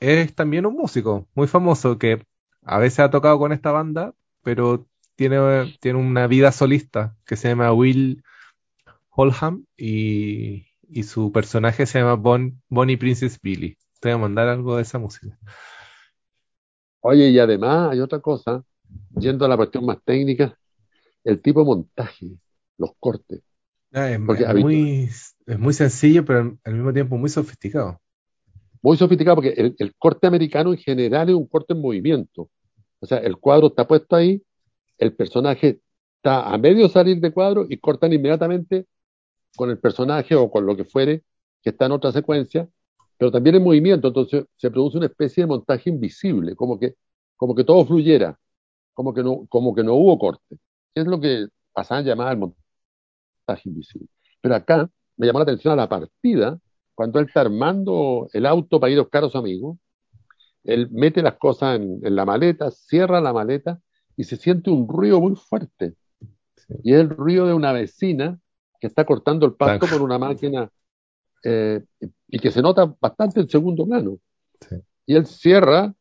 [0.00, 2.24] es también un músico muy famoso que
[2.62, 7.48] a veces ha tocado con esta banda, pero tiene, tiene una vida solista que se
[7.48, 8.24] llama Will,
[9.10, 13.76] Holham y, y su personaje se llama Bon, Bonnie Princess Billy.
[14.00, 15.38] Te voy a mandar algo de esa música.
[17.00, 18.64] Oye, y además hay otra cosa,
[19.14, 20.58] yendo a la cuestión más técnica,
[21.22, 22.30] el tipo de montaje,
[22.78, 23.42] los cortes.
[23.92, 25.10] Ah, es, muy,
[25.44, 28.01] es muy sencillo, pero al mismo tiempo muy sofisticado.
[28.82, 32.50] Muy sofisticado porque el, corte americano en general es un corte en movimiento.
[33.00, 34.42] O sea, el cuadro está puesto ahí,
[34.98, 35.80] el personaje
[36.16, 38.86] está a medio salir de cuadro y cortan inmediatamente
[39.56, 41.22] con el personaje o con lo que fuere
[41.62, 42.68] que está en otra secuencia,
[43.16, 46.96] pero también en movimiento, entonces se produce una especie de montaje invisible, como que,
[47.36, 48.36] como que todo fluyera,
[48.94, 50.58] como que no, como que no hubo corte.
[50.94, 54.08] Es lo que pasaban llamar el montaje invisible.
[54.40, 56.58] Pero acá me llamó la atención a la partida,
[56.94, 59.78] cuando él está armando el auto para ir a buscar a su amigo,
[60.64, 63.80] él mete las cosas en, en la maleta, cierra la maleta
[64.16, 65.94] y se siente un ruido muy fuerte.
[66.56, 66.74] Sí.
[66.84, 68.38] Y es el ruido de una vecina
[68.80, 70.70] que está cortando el pasto con una máquina
[71.44, 71.82] eh,
[72.28, 74.18] y que se nota bastante en segundo plano.
[74.60, 74.76] Sí.
[75.06, 75.92] Y él cierra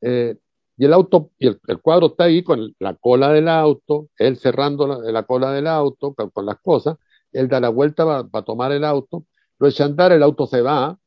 [0.00, 0.36] eh,
[0.76, 4.38] y el auto, y el, el cuadro está ahí con la cola del auto, él
[4.38, 6.96] cerrando la, la cola del auto con, con las cosas,
[7.32, 9.26] él da la vuelta para tomar el auto,
[9.60, 10.98] lo echa a el auto se va,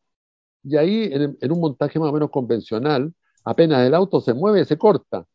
[0.63, 3.13] y ahí en, un montaje más o menos convencional,
[3.43, 5.25] apenas el auto se mueve, se corta,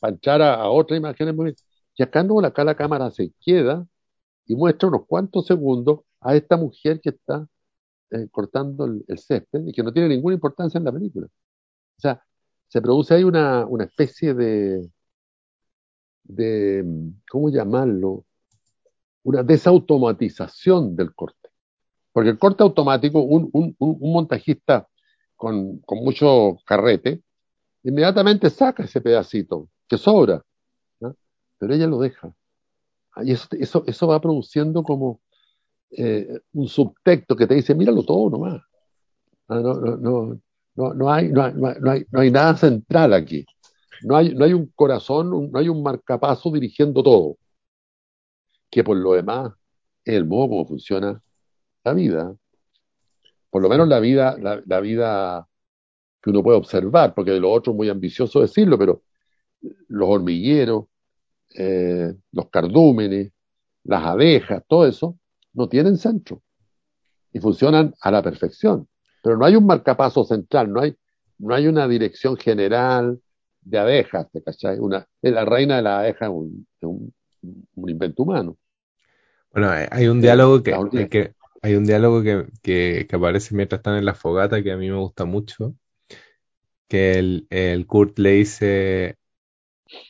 [0.00, 1.54] para a, otra imagen.
[1.96, 3.86] Y acá no, acá la cámara se queda
[4.46, 7.46] y muestra unos cuantos segundos a esta mujer que está
[8.10, 11.26] eh, cortando el, el césped y que no tiene ninguna importancia en la película.
[11.26, 12.22] O sea,
[12.68, 14.90] se produce ahí una, una especie de,
[16.24, 16.84] de,
[17.30, 18.24] ¿cómo llamarlo?
[19.24, 21.49] Una desautomatización del corte.
[22.12, 24.88] Porque el corte automático, un, montajista
[25.36, 27.22] con, mucho carrete,
[27.82, 30.42] inmediatamente saca ese pedacito que sobra,
[31.58, 32.34] pero ella lo deja.
[33.12, 35.20] Ah, Y eso, eso, eso va produciendo como
[35.90, 38.62] eh, un subtexto que te dice, míralo todo nomás.
[39.48, 43.44] No, hay, nada central aquí.
[44.02, 47.36] No hay, un corazón, no hay un marcapaso dirigiendo todo.
[48.70, 49.52] Que por lo demás
[50.04, 51.20] el modo como funciona
[51.90, 52.34] la vida.
[53.50, 55.46] Por lo menos la vida, la, la vida
[56.22, 59.02] que uno puede observar, porque de lo otro es muy ambicioso decirlo, pero
[59.88, 60.84] los hormigueros,
[61.56, 63.32] eh, los cardúmenes,
[63.84, 65.18] las abejas, todo eso,
[65.54, 66.42] no tienen centro
[67.32, 68.86] y funcionan a la perfección.
[69.22, 70.96] Pero no hay un marcapaso central, no hay,
[71.38, 73.20] no hay una dirección general
[73.62, 74.78] de abejas, ¿te cachai?
[74.78, 77.12] Una, la reina de la abeja es un, es un,
[77.74, 78.56] un invento humano.
[79.52, 84.04] Bueno, hay- un diálogo que- hay un diálogo que, que, que aparece mientras están en
[84.04, 85.74] la fogata que a mí me gusta mucho,
[86.88, 89.16] que el, el Kurt le dice,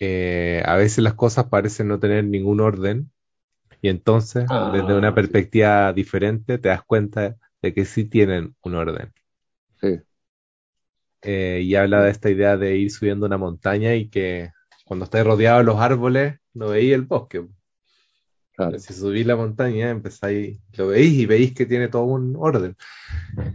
[0.01, 3.13] eh, a veces las cosas parecen no tener ningún orden
[3.83, 8.57] y entonces desde una Ah, sí, perspectiva diferente te das cuenta de que sí tienen
[8.63, 9.13] un orden.
[9.81, 10.01] sí,
[11.23, 14.51] Eh, y habla de esta idea de ir subiendo una montaña y que
[14.85, 17.47] cuando estáis rodeado de los árboles no veis el bosque.
[18.69, 18.79] Claro.
[18.79, 22.77] si subís la montaña, empezáis, lo veis y veis que tiene todo un orden.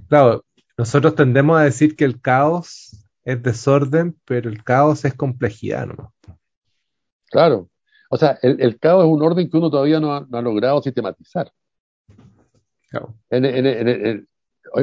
[0.09, 0.43] Claro,
[0.77, 6.13] nosotros tendemos a decir que el caos es desorden, pero el caos es complejidad, ¿no?
[7.29, 7.69] Claro.
[8.09, 10.41] O sea, el, el caos es un orden que uno todavía no ha, no ha
[10.41, 11.51] logrado sistematizar.
[12.89, 13.13] Claro.
[13.29, 14.27] En- en- en- en-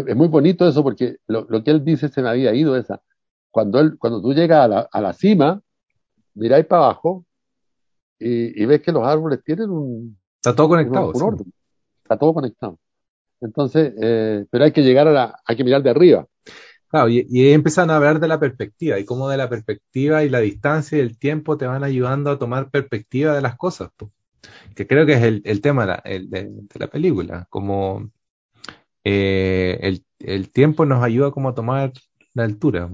[0.06, 3.00] es muy bonito eso porque lo, lo que él dice se me había ido esa.
[3.50, 5.60] Cuando, él, cuando tú llegas a la, a la cima,
[6.34, 7.26] miráis para abajo
[8.22, 11.24] y, y ves que los árboles tienen un, Está todo conectado, un sí.
[11.24, 11.52] orden.
[12.02, 12.78] Está todo conectado.
[13.40, 16.26] Entonces, eh, pero hay que llegar a la, hay que mirar de arriba.
[16.88, 20.24] Claro, y, y ahí empiezan a hablar de la perspectiva y cómo de la perspectiva
[20.24, 23.90] y la distancia y el tiempo te van ayudando a tomar perspectiva de las cosas,
[23.96, 24.12] po.
[24.76, 28.10] que creo que es el, el tema de la, el- de, de la película, como
[29.04, 31.92] eh, el, el tiempo nos ayuda como a tomar
[32.34, 32.90] la altura.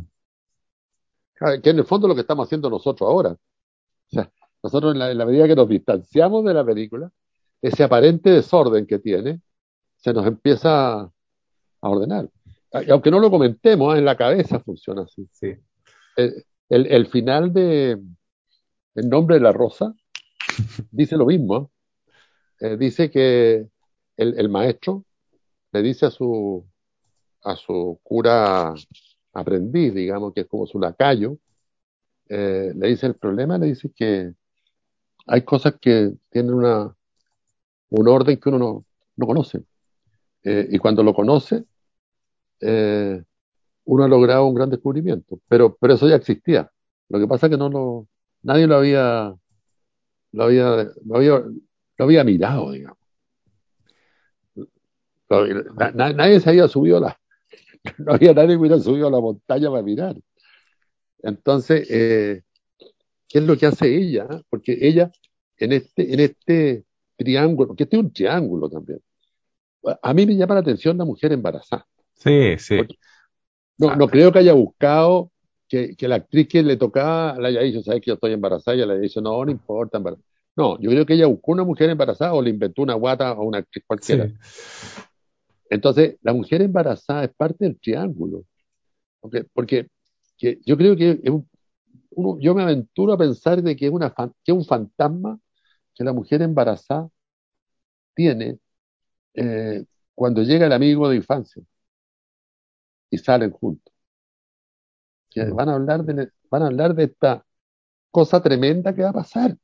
[1.63, 3.31] Que en el fondo es lo que estamos haciendo nosotros ahora.
[3.31, 3.39] O
[4.11, 4.31] sea,
[4.63, 7.11] nosotros en la, en la medida que nos distanciamos de la película,
[7.63, 9.41] ese aparente desorden que tiene,
[9.97, 11.11] se nos empieza a
[11.81, 12.29] ordenar.
[12.87, 15.29] Y aunque no lo comentemos, en la cabeza funciona así.
[15.33, 15.55] Sí.
[16.17, 17.99] El, el- el final de
[18.95, 19.95] El nombre de la rosa
[20.91, 21.71] dice lo mismo.
[22.61, 22.73] ¿eh?
[22.73, 23.69] Eh, dice que
[24.17, 25.05] el, el maestro
[25.73, 26.67] le dice a su,
[27.43, 28.75] a su cura
[29.33, 31.39] aprendiz, digamos, que es como su lacayo,
[32.29, 34.35] eh, le dice el problema, le dice que
[35.29, 36.95] hay cosas que tienen una,
[37.91, 38.85] un orden que uno no,
[39.17, 39.63] no conoce.
[40.43, 41.65] Eh, y cuando lo conoce,
[42.61, 43.23] eh,
[43.85, 45.39] uno ha logrado un gran descubrimiento.
[45.49, 46.71] Pero, pero eso ya existía.
[47.09, 48.09] Lo que pasa es que no lo,
[48.43, 49.35] nadie lo había,
[50.33, 52.99] lo había, lo había, lo había mirado, digamos.
[55.95, 57.19] nadie se había subido la,
[57.99, 60.17] no había nadie que hubiera subido a la montaña para mirar.
[61.23, 62.43] Entonces, eh,
[63.29, 64.27] ¿qué es lo que hace ella?
[64.49, 65.11] Porque ella,
[65.59, 66.85] en este, en este
[67.17, 69.01] triángulo, porque este es un triángulo también,
[70.03, 71.87] a mí me llama la atención la mujer embarazada.
[72.15, 72.79] Sí, sí.
[73.77, 75.31] no, no creo que haya buscado
[75.69, 78.77] que, que, la actriz que le tocaba le haya dicho, ¿sabes que yo estoy embarazada?
[78.77, 80.01] Y ella le dicho, no, no importa.
[80.57, 83.45] No, yo creo que ella buscó una mujer embarazada o le inventó una guata o
[83.45, 84.29] una actriz cualquiera.
[85.71, 88.45] Entonces, la mujer embarazada es parte del triángulo.
[89.21, 89.89] Porque, porque
[90.37, 91.21] que yo creo que
[92.19, 95.39] uno, yo me aventuro a pensar de que es, una, que es un fantasma
[95.95, 97.09] que la mujer embarazada
[98.15, 98.59] tiene
[99.35, 99.85] eh,
[100.17, 101.63] cuando llega el amigo de infancia
[103.11, 103.95] y salen juntos.
[105.31, 107.45] Que van a hablar de, van a hablar de esta
[108.11, 109.57] cosa tremenda que va a pasar,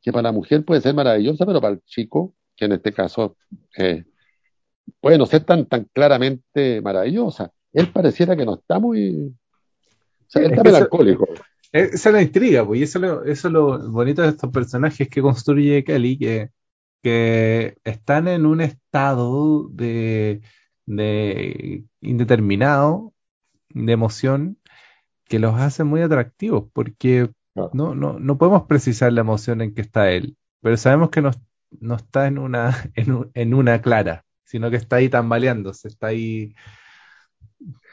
[0.00, 3.36] que para la mujer puede ser maravillosa, pero para el chico, que en este caso
[3.76, 4.06] eh,
[5.00, 7.52] puede no ser tan, tan claramente maravillosa.
[7.74, 9.26] Él pareciera que no está muy...
[9.26, 11.26] O sea, él está melancólico.
[11.72, 15.08] Esa es la intriga, pues, y eso, lo, eso es lo bonito de estos personajes
[15.08, 16.50] que construye Kelly, que,
[17.02, 20.42] que están en un estado de,
[20.86, 23.14] de indeterminado,
[23.70, 24.58] de emoción,
[25.26, 27.30] que los hace muy atractivos, porque
[27.72, 31.30] no, no, no podemos precisar la emoción en que está él, pero sabemos que no,
[31.80, 36.54] no está en una, en, en una clara sino que está ahí tambaleándose, está ahí.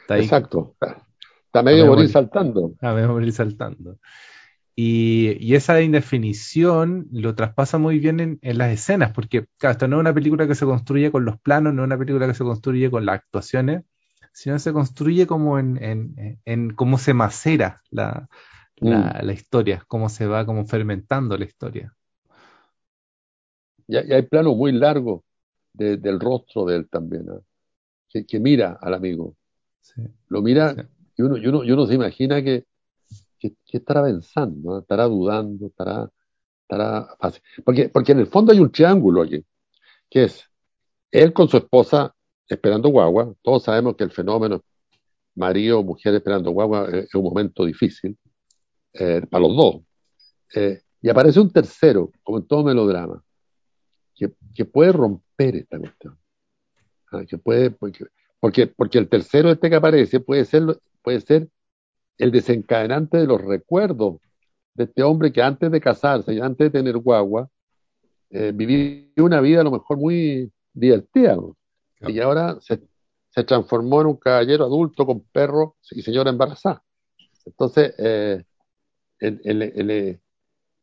[0.00, 0.74] Está ahí Exacto.
[1.56, 2.72] Está medio morir saltando.
[2.74, 3.98] Está medio morir saltando.
[4.74, 9.88] Y, y, esa indefinición lo traspasa muy bien en, en, las escenas, porque, claro, esto
[9.88, 12.34] no es una película que se construye con los planos, no es una película que
[12.34, 13.84] se construye con las actuaciones,
[14.34, 18.28] sino se construye como en, en, en cómo se macera la,
[18.76, 19.26] la, mm.
[19.26, 21.96] la, historia, cómo se va como fermentando la historia.
[23.88, 25.22] Y, hay planos muy largos
[25.72, 27.26] del rostro de él también,
[28.10, 29.34] que, mira al amigo.
[30.28, 30.86] Lo mira
[31.16, 32.64] y, uno, y, uno, y, uno, se imagina que,
[33.38, 36.10] que, estará pensando, estará dudando, estará,
[36.62, 37.42] estará fácil.
[37.64, 39.44] Porque, porque en el fondo hay un triángulo aquí,
[40.10, 40.44] que es
[41.10, 42.14] él con su esposa
[42.48, 43.34] esperando guagua.
[43.42, 44.62] Todos sabemos que el fenómeno
[45.34, 48.16] marido mujer esperando guagua es, un momento difícil
[48.92, 49.82] eh, para los dos.
[50.54, 53.22] Eh, y aparece un tercero, como en todo melodrama,
[54.14, 56.18] que, puede romper esta cuestión.
[57.12, 58.06] Ah, que puede, porque,
[58.40, 60.62] porque, porque, el tercero este que aparece puede ser,
[61.06, 61.48] puede ser
[62.18, 64.16] el desencadenante de los recuerdos
[64.74, 67.48] de este hombre que antes de casarse y antes de tener guagua,
[68.30, 71.38] eh, vivía una vida a lo mejor muy divertida.
[72.00, 72.82] Y ahora se,
[73.30, 76.82] se, transformó en un caballero adulto con perro y señora embarazada.
[77.44, 78.42] Entonces, eh,
[79.20, 80.18] eh,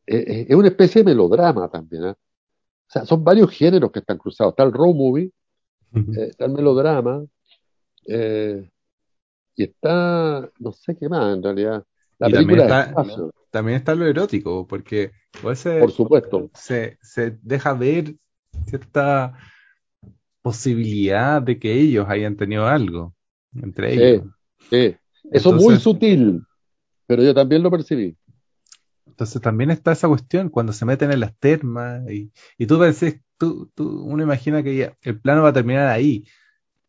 [0.06, 2.04] es una especie de melodrama también.
[2.04, 2.10] ¿eh?
[2.12, 4.52] O sea, son varios géneros que están cruzados.
[4.52, 5.30] Está el road movie,
[6.16, 7.26] está el melodrama,
[8.08, 8.70] eh,
[9.56, 11.84] y está, no sé qué más en realidad.
[12.18, 15.12] La película también está, también está lo erótico, porque
[15.54, 18.14] se, por supuesto se, se deja ver
[18.66, 19.34] cierta
[20.42, 23.14] posibilidad de que ellos hayan tenido algo
[23.54, 24.26] entre ellos.
[24.70, 24.96] Sí,
[25.30, 26.42] Eso es muy sutil,
[27.06, 28.16] pero yo también lo percibí.
[29.06, 33.20] Entonces también está esa cuestión cuando se meten en las termas y, y tú pensés,
[33.38, 36.24] tú, tú, uno imagina que el plano va a terminar ahí,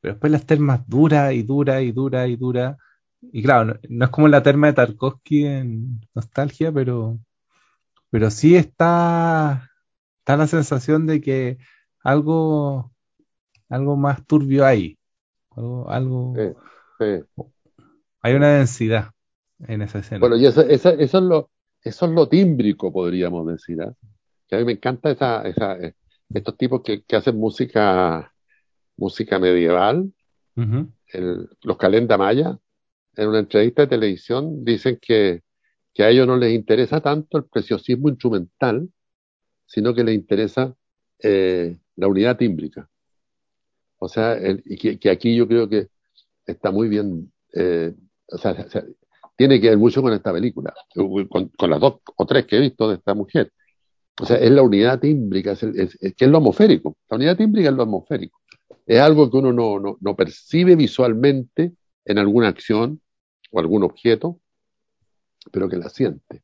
[0.05, 2.77] pero después las termas dura y dura y dura y dura.
[3.21, 7.17] Y claro, no, es como la terma de Tarkovsky en Nostalgia, pero,
[8.11, 9.71] pero sí está,
[10.19, 11.57] está la sensación de que
[12.03, 12.91] algo,
[13.67, 14.99] algo más turbio hay.
[15.55, 16.33] Algo, algo
[18.21, 19.09] hay una densidad
[19.67, 20.19] en esa escena.
[20.19, 21.49] Bueno, y eso, eso, eso es lo,
[21.81, 23.81] eso es lo tímbrico, podríamos decir.
[23.81, 23.91] ¿eh?
[24.47, 25.95] Que a mí me encanta esa, esa, eh,
[26.31, 28.31] estos tipos que, que, hacen música,
[28.97, 30.11] música medieval,
[30.55, 32.57] el, los Calenda Maya,
[33.15, 35.43] en una entrevista de televisión dicen que,
[35.93, 38.89] que a ellos no les interesa tanto el preciosismo instrumental,
[39.65, 40.75] sino que les interesa
[41.19, 42.89] eh, la unidad tímbrica.
[43.97, 45.87] O sea, el, y que, que, aquí yo creo que
[46.45, 47.93] está muy bien, eh,
[48.27, 48.55] o sea,
[49.35, 50.73] tiene que ver mucho con esta película,
[51.29, 53.51] con, las dos o tres que he visto de esta mujer.
[54.19, 56.95] O sea, es la unidad tímbrica, es, que es lo atmosférico.
[57.09, 58.39] La unidad tímbrica es lo atmosférico.
[58.85, 61.73] Es algo que uno no, no, no percibe visualmente
[62.05, 63.01] en alguna acción
[63.51, 64.39] o algún objeto,
[65.51, 66.43] pero que la siente.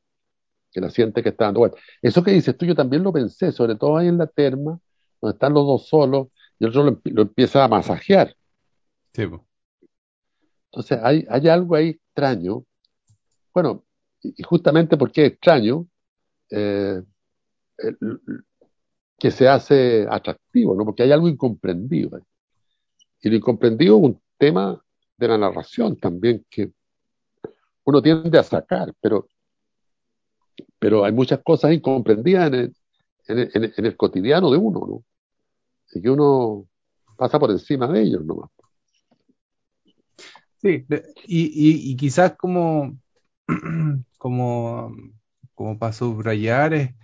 [0.71, 1.77] Que la siente que está dando vuelta.
[2.01, 4.79] Eso que dices tú, yo también lo pensé, sobre todo ahí en la terma,
[5.19, 6.27] donde están los dos solos,
[6.57, 8.35] y el otro lo, lo empieza a masajear.
[9.13, 9.23] Sí.
[10.71, 12.65] Entonces hay, hay algo ahí extraño
[13.53, 13.85] bueno,
[14.21, 15.87] y justamente porque es extraño,
[16.49, 17.01] eh,
[19.21, 20.83] que se hace atractivo, ¿no?
[20.83, 22.19] Porque hay algo incomprendido.
[23.21, 24.83] y lo incomprendido es un tema
[25.15, 26.71] de la narración también que
[27.83, 29.27] uno tiende a sacar, pero,
[30.79, 32.51] pero hay muchas cosas incomprendidas
[33.27, 35.03] en el, cotidiano de uno, ¿no?
[35.93, 36.65] Y que uno
[37.15, 38.49] pasa por encima de ellos nomás.
[40.57, 40.83] Sí,
[41.27, 42.97] y, y, quizás como,
[44.17, 44.95] como,
[45.53, 46.95] como para subrayar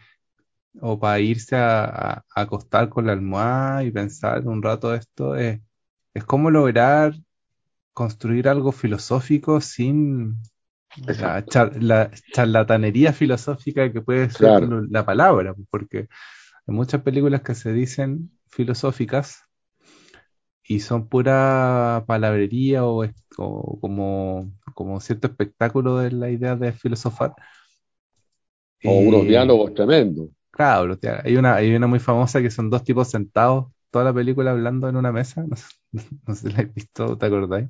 [0.82, 5.60] o para irse a, acostar con la almohada y pensar un rato esto, es,
[6.14, 7.14] es cómo lograr
[7.94, 10.38] construir algo filosófico sin
[11.06, 11.44] la,
[11.80, 16.08] la, charlatanería filosófica que puede ser la palabra, porque
[16.68, 19.44] hay muchas películas que se dicen filosóficas
[20.64, 23.06] y son pura palabrería o,
[23.36, 27.34] como, como cierto espectáculo de la idea de filosofar.
[28.84, 30.30] O unos diálogos tremendos.
[30.58, 34.52] Claro, hay una, hay una muy famosa que son dos tipos sentados toda la película
[34.52, 35.46] hablando en una mesa.
[36.28, 37.70] No, sé si la has visto, ¿te acordáis?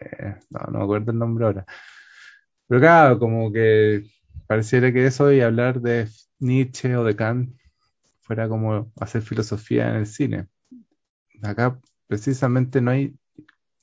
[0.00, 1.66] Eh, no, no me acuerdo el nombre ahora.
[2.68, 4.04] Pero claro, como que
[4.46, 7.54] pareciera que eso y hablar de Nietzsche o de Kant
[8.22, 10.48] fuera como hacer filosofía en el cine
[11.42, 13.16] acá precisamente no hay,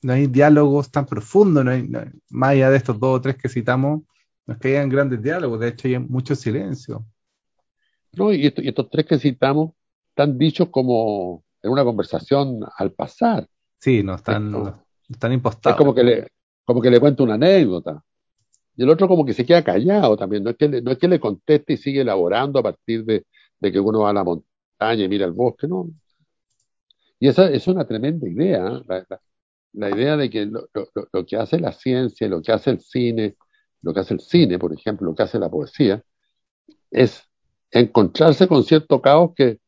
[0.02, 1.88] no hay diálogos tan profundos, no hay,
[2.30, 4.02] más allá de estos dos o tres que citamos,
[4.46, 7.06] no es que hayan grandes diálogos, de hecho hay mucho silencio.
[8.18, 9.72] No, y, estos tres que citamos
[10.10, 13.46] están dichos como en una conversación al pasar.
[13.78, 15.76] Sí, no están, no, están impostados.
[15.76, 16.28] Es como que le,
[16.64, 18.02] como que le cuento una anécdota.
[18.76, 20.98] Y el otro como que se queda callado también, no es que le, no es
[20.98, 23.26] que le conteste y sigue elaborando a partir de,
[23.58, 25.88] de que uno va a la montaña y mira el bosque, no,
[27.20, 29.04] y esa es una tremenda idea, ¿eh?
[29.72, 33.36] la, idea de que lo, que hace la ciencia, lo que hace el cine,
[33.82, 36.02] lo que hace el cine, por ejemplo, lo que hace la poesía,
[36.90, 37.27] es
[37.70, 39.60] encontrarse con cierto caos que,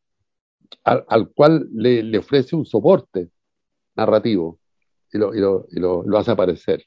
[0.84, 3.30] al, cual le, ofrece un soporte
[3.94, 4.58] narrativo
[5.12, 6.84] y lo, y lo, y lo, hace aparecer.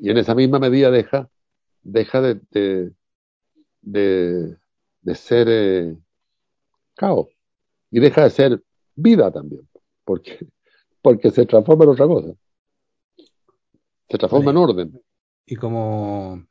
[0.00, 1.28] Y en esa misma medida deja,
[1.82, 2.40] deja de,
[3.80, 4.56] de,
[5.00, 5.96] de, ser eh,
[6.94, 7.28] caos
[7.90, 8.62] y deja de ser
[8.94, 9.68] vida también,
[10.04, 10.46] porque,
[11.02, 12.32] porque se transforma en otra cosa.
[14.08, 15.02] Se transforma en orden.
[15.46, 16.46] Y como,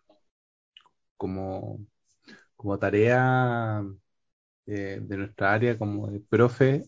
[1.16, 1.80] como,
[2.62, 3.84] como tarea
[4.68, 6.84] eh, de nuestra área, como de profe,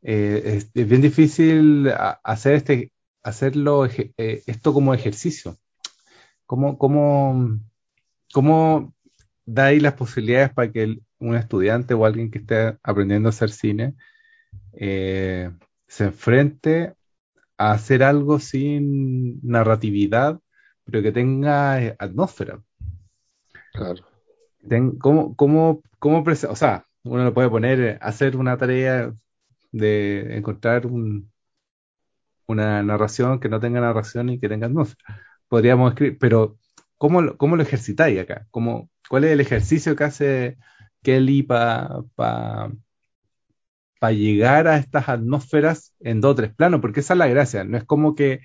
[0.00, 1.90] eh, es, bien difícil
[2.24, 2.92] hacer este,
[3.22, 5.58] hacerlo eh, esto como ejercicio.
[6.46, 7.60] ¿Cómo, cómo,
[8.32, 8.94] cómo
[9.44, 13.94] dais las posibilidades para que un estudiante o alguien que esté aprendiendo a hacer cine
[14.72, 16.94] se enfrente
[17.58, 20.40] a hacer algo sin narratividad,
[20.84, 22.62] pero que tenga atmósfera.
[23.72, 24.15] Claro.
[25.00, 29.12] ¿Cómo, cómo, cómo o sea, uno lo puede poner, hacer una tarea
[29.72, 31.32] de encontrar un,
[32.46, 35.20] una narración que no tenga narración y que tenga atmósfera.
[35.48, 36.58] Podríamos escribir, pero
[36.98, 38.46] ¿cómo, cómo lo ejercitáis acá?
[38.50, 40.58] ¿Cómo, ¿Cuál es el ejercicio que hace
[41.02, 42.00] Kelly para
[43.98, 47.64] para llegar a estas atmósferas en dos o tres planos, porque esa es la gracia,
[47.64, 48.40] no es como que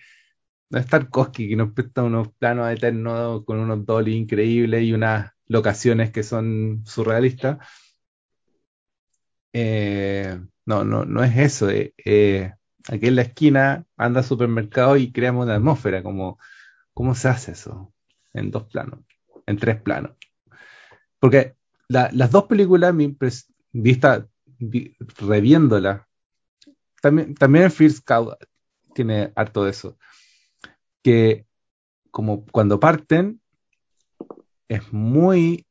[0.69, 5.30] no es Tarkovsky que nos presta unos planos eternos con unos dolly increíbles y unas
[5.47, 7.59] locaciones que son surrealistas.
[9.53, 11.69] Eh, no, no, no es eso.
[11.69, 12.53] Eh, eh,
[12.87, 16.39] aquí en la esquina anda supermercado y creamos una atmósfera, como,
[16.93, 17.93] ¿cómo se hace eso?
[18.33, 18.99] En dos planos,
[19.45, 20.11] en tres planos.
[21.19, 21.55] Porque
[21.87, 23.15] las dos películas, mi
[23.73, 24.27] vista
[25.19, 26.07] reviéndola.
[27.01, 28.35] También, también First Cow
[28.93, 29.97] tiene harto de eso.
[31.03, 31.45] Que
[32.11, 33.40] como cuando parten,
[34.71, 35.65] es muy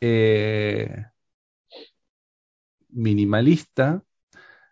[0.00, 1.06] eh,
[2.88, 4.02] minimalista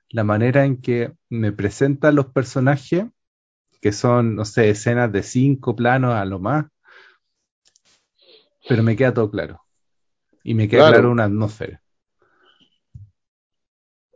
[0.09, 3.07] la manera en que me presentan los personajes,
[3.81, 6.67] que son, no sé, escenas de cinco planos a lo más,
[8.69, 9.61] pero me queda todo claro.
[10.43, 11.81] Y me queda claro una atmósfera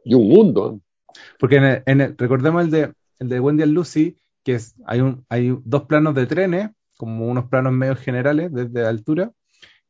[0.04, 0.80] y un mundo.
[1.38, 5.56] Porque en recordemos el de, el de Wendy and Lucy, que es, hay, un, hay
[5.64, 9.32] dos planos de trenes, como unos planos medio generales desde altura.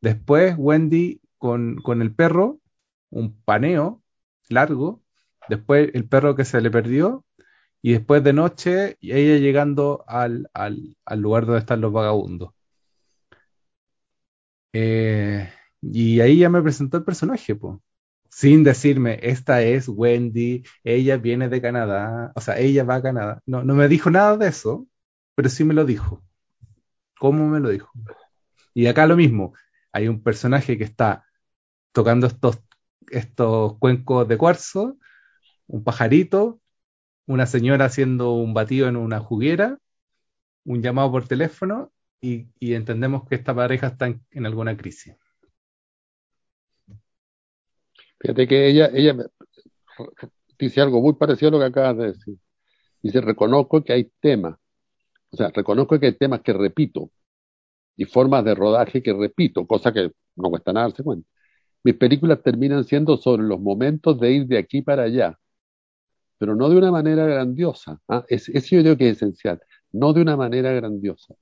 [0.01, 2.61] Después Wendy con, con el perro,
[3.11, 4.03] un paneo
[4.49, 5.03] largo.
[5.49, 7.25] Después el perro que se le perdió.
[7.83, 12.53] Y después de noche, ella llegando al, al, lugar donde están los vagabundos.
[14.73, 15.51] Eh,
[15.83, 17.79] y ahí ya me presentó el personaje, pues
[18.31, 23.43] sin decirme, esta es Wendy, ella viene de Canadá, o sea, ella va a Canadá.
[23.47, 24.87] No, no me dijo nada de eso,
[25.35, 26.23] pero sí me lo dijo.
[27.19, 27.91] ¿Cómo me lo dijo?
[28.75, 29.55] Y acá lo mismo,
[29.93, 31.27] hay un personaje que está
[31.93, 32.61] tocando estos,
[33.11, 34.97] estos cuencos de cuarzo,
[35.67, 36.61] un pajarito,
[37.27, 39.79] una señora haciendo un batido en una juguera,
[40.65, 45.15] un llamado por teléfono y, entendemos que esta pareja está en, en, alguna crisis.
[48.21, 49.15] Fíjate que ella, ella
[50.59, 52.39] dice algo muy parecido a lo que acabas de decir.
[53.03, 54.59] Dice, reconozco que hay temas,
[55.31, 57.11] o sea, reconozco que hay temas que repito
[57.97, 61.29] y formas de rodaje que repito, cosa que no cuesta nada darse cuenta.
[61.85, 65.39] Mis películas terminan siendo sobre los momentos de ir de aquí para allá,
[66.39, 68.01] pero no de una manera grandiosa.
[68.09, 68.25] ¿ah?
[68.29, 69.61] Es, eso yo creo que es esencial,
[69.93, 71.35] no de una manera grandiosa.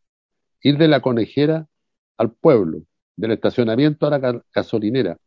[0.63, 1.69] Ir de la conejera
[2.19, 2.83] al pueblo,
[3.17, 5.19] del estacionamiento a la gasolinera.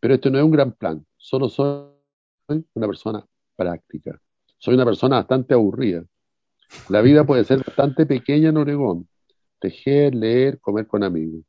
[0.00, 1.88] Pero esto no es un gran plan, solo soy
[2.74, 3.24] una persona
[3.56, 4.20] práctica.
[4.58, 6.04] Soy una persona bastante aburrida.
[6.88, 9.08] La vida puede ser bastante pequeña en Oregón.
[9.58, 11.42] Tejer, leer, comer con amigos.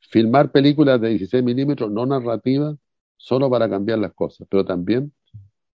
[0.00, 2.76] Filmar películas de 16 milímetros no narrativas
[3.16, 5.12] solo para cambiar las cosas, pero también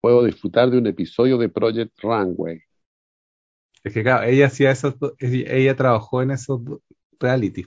[0.01, 2.61] puedo disfrutar de un episodio de Project Runway.
[3.85, 6.61] Es que claro, ella hacía esos, ella trabajó en esos
[7.21, 7.67] reality.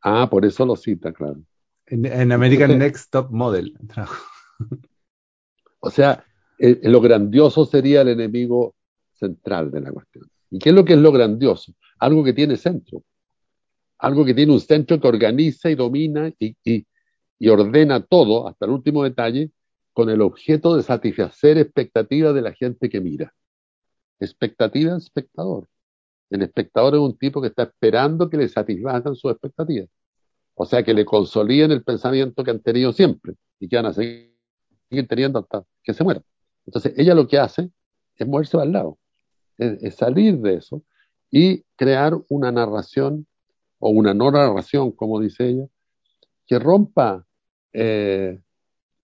[0.00, 1.40] Ah, por eso lo cita, claro.
[1.86, 3.76] En, en American Entonces, Next Top Model.
[5.80, 6.24] o sea,
[6.58, 8.74] eh, lo grandioso sería el enemigo
[9.18, 10.24] central de la cuestión.
[10.50, 11.72] ¿Y qué es lo que es lo grandioso?
[11.98, 13.02] Algo que tiene centro.
[13.98, 16.86] Algo que tiene un centro que organiza y domina y, y,
[17.38, 19.50] y ordena todo, hasta el último detalle,
[19.92, 23.34] con el objeto de satisfacer expectativas de la gente que mira.
[24.20, 25.68] Expectativa del espectador.
[26.30, 29.88] El espectador es un tipo que está esperando que le satisfagan sus expectativas.
[30.54, 33.92] O sea, que le consoliden el pensamiento que han tenido siempre y que van a
[33.92, 34.28] seguir
[35.08, 36.22] teniendo hasta que se mueran.
[36.66, 37.70] Entonces, ella lo que hace
[38.16, 38.98] es moverse al lado,
[39.58, 40.82] es, salir de eso
[41.30, 43.26] y crear una narración
[43.78, 45.66] o una no narración, como dice ella,
[46.46, 47.26] que rompa
[47.72, 48.40] eh,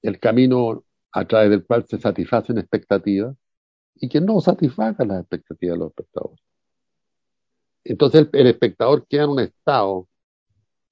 [0.03, 3.37] el camino a través del cual se satisfacen expectativas
[3.97, 6.41] y que no satisfaga las expectativas de los espectadores.
[7.85, 10.09] Entonces el, el espectador queda en un estado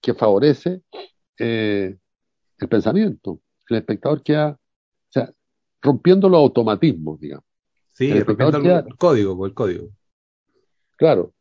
[0.02, 0.82] que favorece
[1.38, 1.96] eh,
[2.58, 3.40] el pensamiento.
[3.68, 4.58] El espectador queda, o
[5.08, 5.32] sea,
[5.80, 7.46] rompiendo los automatismos, digamos.
[7.92, 9.88] Sí, el rompiendo queda, el código, el código.
[10.96, 11.32] Claro.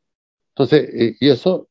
[0.49, 1.69] Entonces, eh, y eso,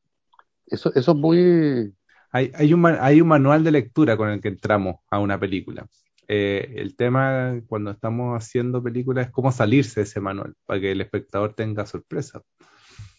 [0.65, 1.93] eso, eso es muy...
[2.31, 5.87] Hay, hay, un, hay un manual de lectura con el que entramos a una película.
[6.27, 10.93] Eh, el tema cuando estamos haciendo películas es cómo salirse de ese manual para que
[10.93, 12.41] el espectador tenga sorpresa.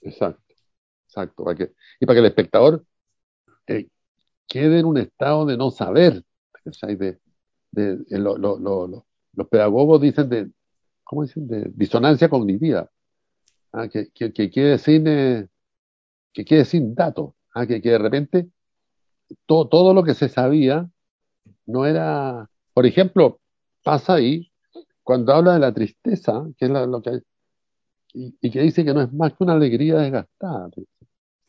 [0.01, 0.55] Exacto,
[1.07, 1.45] exacto.
[1.45, 2.85] Para que, y para que el espectador
[3.67, 3.89] eh,
[4.49, 6.23] quede en un estado de no saber.
[6.65, 7.19] De,
[7.73, 10.51] de, de lo, lo, lo, los pedagogos dicen de,
[11.13, 11.47] ¿cómo dicen?
[11.47, 12.89] De disonancia cognitiva.
[13.71, 15.47] Ah, que, que, que, quede sin, eh,
[16.33, 17.35] que quede sin datos.
[17.55, 18.49] Ah, que, que de repente
[19.45, 20.89] todo, todo lo que se sabía
[21.67, 23.41] no era, por ejemplo,
[23.83, 24.51] pasa ahí
[25.03, 27.21] cuando habla de la tristeza, que es la, lo que
[28.15, 30.71] y, y, que dice que no es más que una alegría desgastada.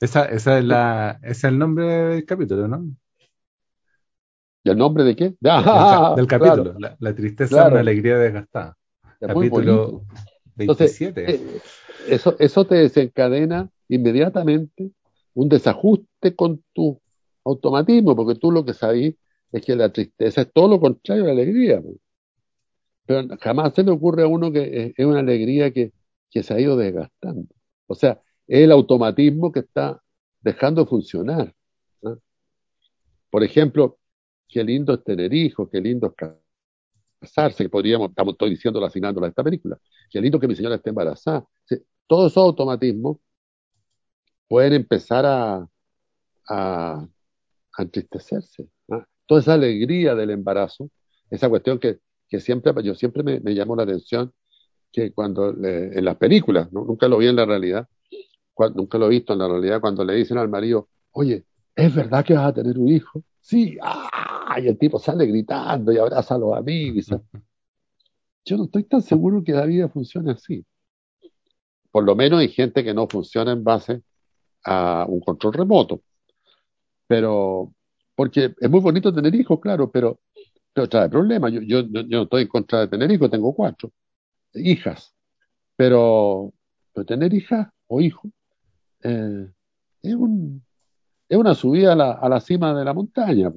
[0.02, 2.86] Esa, esa es la, ese es el nombre del capítulo, ¿no?
[4.66, 5.36] ¿Y el nombre de qué?
[5.46, 6.80] Ah, del, del, capítulo, claro.
[6.80, 7.68] la, la, tristeza claro.
[7.68, 8.78] es una alegría desgastada.
[9.28, 10.04] Capítulo
[10.56, 11.22] 27.
[11.22, 11.62] Entonces, eh,
[12.08, 14.92] eso, eso te desencadena inmediatamente
[15.34, 17.00] un desajuste con tu
[17.46, 19.16] automatismo, porque tú lo que sabes
[19.52, 21.82] es que la tristeza es todo lo contrario a la alegría.
[23.06, 25.94] Pero jamás se le ocurre a uno que es una alegría que,
[26.30, 27.48] que se ha ido desgastando.
[27.88, 30.02] O sea, es el automatismo que está
[30.42, 31.54] dejando de funcionar.
[32.02, 32.20] ¿no?
[33.30, 33.98] Por ejemplo,
[34.48, 36.14] qué lindo es tener hijos, qué lindo es
[37.24, 39.78] casarse, que podríamos, estamos todos diciendo asignándola a esta película,
[40.10, 41.46] qué lindo que mi señora esté embarazada.
[42.08, 43.18] Todos esos automatismos
[44.48, 45.68] pueden empezar a,
[46.50, 47.08] a,
[47.78, 48.68] entristecerse.
[48.88, 49.06] ¿no?
[49.26, 50.90] Toda esa alegría del embarazo,
[51.30, 54.34] esa cuestión que, que siempre, yo siempre me, me la atención,
[54.92, 57.88] que cuando le, en las películas, nunca lo vi en la realidad,
[58.76, 61.46] nunca lo he visto en la realidad, cuando le dicen al marido, oye,
[61.76, 63.24] ¿es verdad que vas a tener un hijo?
[63.42, 64.33] Sí, ¡ah!
[64.58, 67.08] Y el tipo sale gritando y abraza a los amigos.
[68.46, 70.66] Yo no estoy tan seguro que la vida funcione así.
[71.92, 74.02] Por lo menos hay gente que no funciona en base
[74.66, 76.02] a un control remoto.
[77.08, 77.74] Pero,
[78.16, 80.20] porque es muy bonito tener hijos, claro, pero,
[80.74, 81.54] pero trae problemas.
[81.54, 83.92] Yo, yo, yo no estoy en contra de tener hijos, tengo cuatro
[84.54, 85.14] hijas.
[85.76, 86.54] Pero,
[86.94, 88.32] pero tener hijas o hijos
[89.04, 89.48] eh,
[90.02, 90.64] es, un,
[91.30, 93.52] es una subida a la, a la cima de la montaña.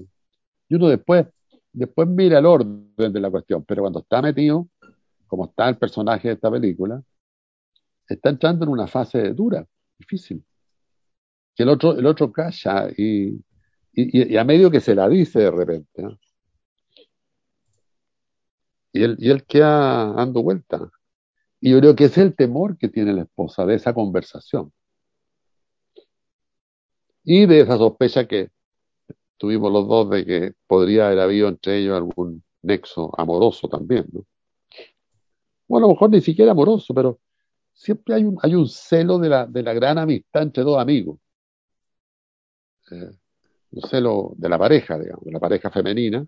[0.68, 1.26] Y uno después,
[1.72, 4.68] después mira el orden de la cuestión, pero cuando está metido,
[5.26, 7.02] como está el personaje de esta película,
[8.08, 9.66] está entrando en una fase dura,
[9.98, 10.44] difícil.
[11.54, 13.40] Que el otro, el otro calla y,
[13.92, 16.02] y, a medio que se la dice de repente.
[16.02, 16.18] ¿no?
[18.92, 20.90] Y él, y él queda dando vuelta.
[21.60, 24.72] Y yo creo que es el temor que tiene la esposa de esa conversación.
[27.24, 28.50] Y de esa sospecha que
[29.36, 34.24] tuvimos los dos de que podría haber habido entre ellos algún nexo amoroso también, ¿no?
[35.68, 37.20] Bueno, a lo mejor ni siquiera amoroso, pero
[37.74, 41.18] siempre hay un, hay un celo de la, de la gran amistad entre dos amigos.
[42.90, 43.10] Eh,
[43.72, 46.26] un celo de la pareja, digamos, de la pareja femenina,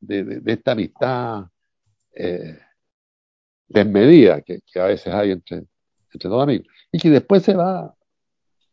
[0.00, 1.46] de, de, esta amistad
[2.14, 2.58] eh,
[3.68, 5.64] desmedida que, que, a veces hay entre,
[6.12, 6.68] entre dos amigos.
[6.92, 7.94] Y que después se va,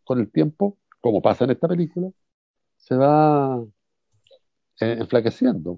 [0.03, 2.09] con el tiempo, como pasa en esta película,
[2.77, 3.63] se va
[4.79, 5.77] eh, enflaqueciendo.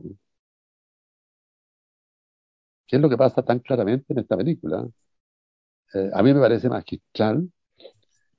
[2.88, 4.88] ¿Qué es lo que pasa tan claramente en esta película?
[5.94, 7.50] Eh, a mí me parece magistral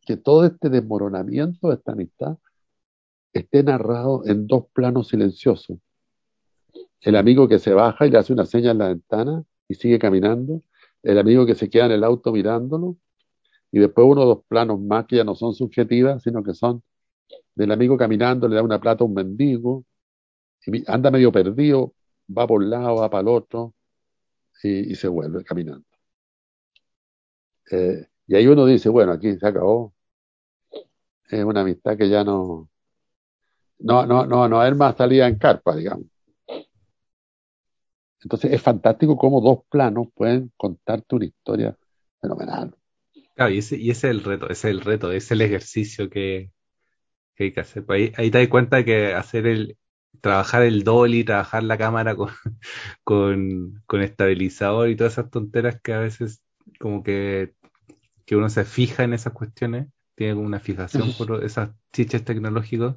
[0.02, 2.36] que todo este desmoronamiento de esta amistad
[3.32, 5.78] esté narrado en dos planos silenciosos.
[7.00, 9.98] El amigo que se baja y le hace una seña en la ventana y sigue
[9.98, 10.62] caminando,
[11.02, 12.96] el amigo que se queda en el auto mirándolo,
[13.72, 16.82] y después uno o dos planos más que ya no son subjetivas, sino que son
[17.54, 19.84] del amigo caminando, le da una plata a un mendigo,
[20.86, 21.94] anda medio perdido,
[22.36, 23.74] va por un lado, va para el otro,
[24.62, 25.84] y, y se vuelve caminando.
[27.70, 29.94] Eh, y ahí uno dice, bueno, aquí se acabó.
[31.28, 32.68] Es una amistad que ya no,
[33.78, 36.06] no, no, no, no es más salida en carpa, digamos.
[38.22, 41.76] Entonces es fantástico cómo dos planos pueden contarte una historia
[42.20, 42.74] fenomenal.
[43.34, 45.40] Claro, y ese, y ese es el reto, ese es el reto, ese es el
[45.40, 46.50] ejercicio que,
[47.40, 47.86] que hay que hacer.
[47.86, 49.78] Pues ahí, ahí, te das cuenta que hacer el,
[50.20, 52.28] trabajar el dolly, trabajar la cámara con,
[53.04, 56.42] con, con estabilizador y todas esas tonteras que a veces
[56.78, 57.54] como que,
[58.26, 62.96] que uno se fija en esas cuestiones, tiene como una fijación por esas chiches tecnológicos,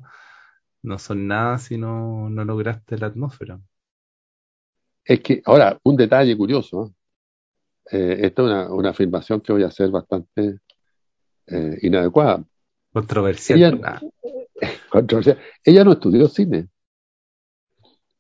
[0.82, 3.62] no son nada si no, no lograste la atmósfera.
[5.06, 6.94] Es que, ahora, un detalle curioso,
[7.90, 10.60] eh, esta es una, una, afirmación que voy a hacer bastante
[11.48, 12.44] eh, inadecuada.
[12.94, 13.60] Controversial.
[13.60, 14.02] Ella,
[14.90, 15.40] controversial.
[15.64, 16.70] Ella no estudió cine.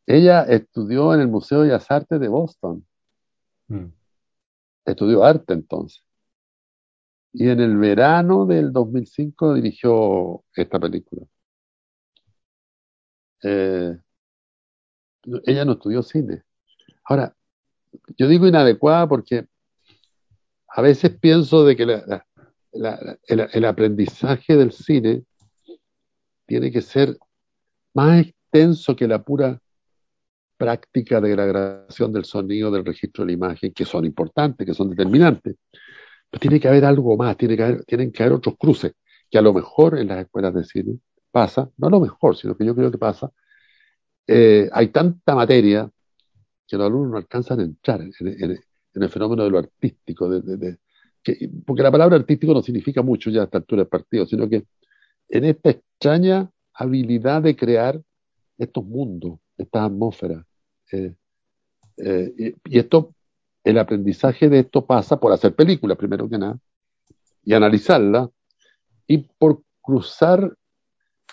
[0.05, 2.85] Ella estudió en el Museo de Bellas Artes de Boston.
[3.67, 3.85] Mm.
[4.85, 6.03] Estudió arte entonces.
[7.31, 11.25] Y en el verano del 2005 dirigió esta película.
[13.43, 13.97] Eh,
[15.45, 16.43] ella no estudió cine.
[17.05, 17.35] Ahora,
[18.17, 19.47] yo digo inadecuada porque
[20.67, 22.25] a veces pienso de que la, la,
[22.73, 25.23] el, el, aprendizaje del cine
[26.45, 27.17] tiene que ser
[27.93, 29.59] más extenso que la pura
[30.57, 34.73] práctica de la grabación del sonido, del registro de la imagen, que son importantes, que
[34.73, 35.55] son determinantes.
[36.29, 38.93] Pero tiene que haber algo más, tiene que haber, tienen que haber otros cruces,
[39.29, 40.99] que a lo mejor en las escuelas de cine
[41.31, 43.31] pasa, no a lo mejor, sino que yo creo que pasa.
[44.27, 45.89] Eh, hay tanta materia
[46.67, 48.59] que los alumnos no alcanzan a entrar en, en,
[48.93, 50.77] el fenómeno de lo artístico, de,
[51.23, 54.47] que, porque la palabra artístico no significa mucho ya a esta altura del partido, sino
[54.49, 54.65] que
[55.29, 58.01] en esta extraña habilidad de crear
[58.57, 60.45] estos mundos, estas atmósferas.
[60.91, 61.13] Eh,
[61.97, 63.13] eh, y, esto,
[63.63, 66.57] el aprendizaje de esto pasa por hacer películas, primero que nada,
[67.43, 68.29] y analizarla,
[69.07, 70.55] y por cruzar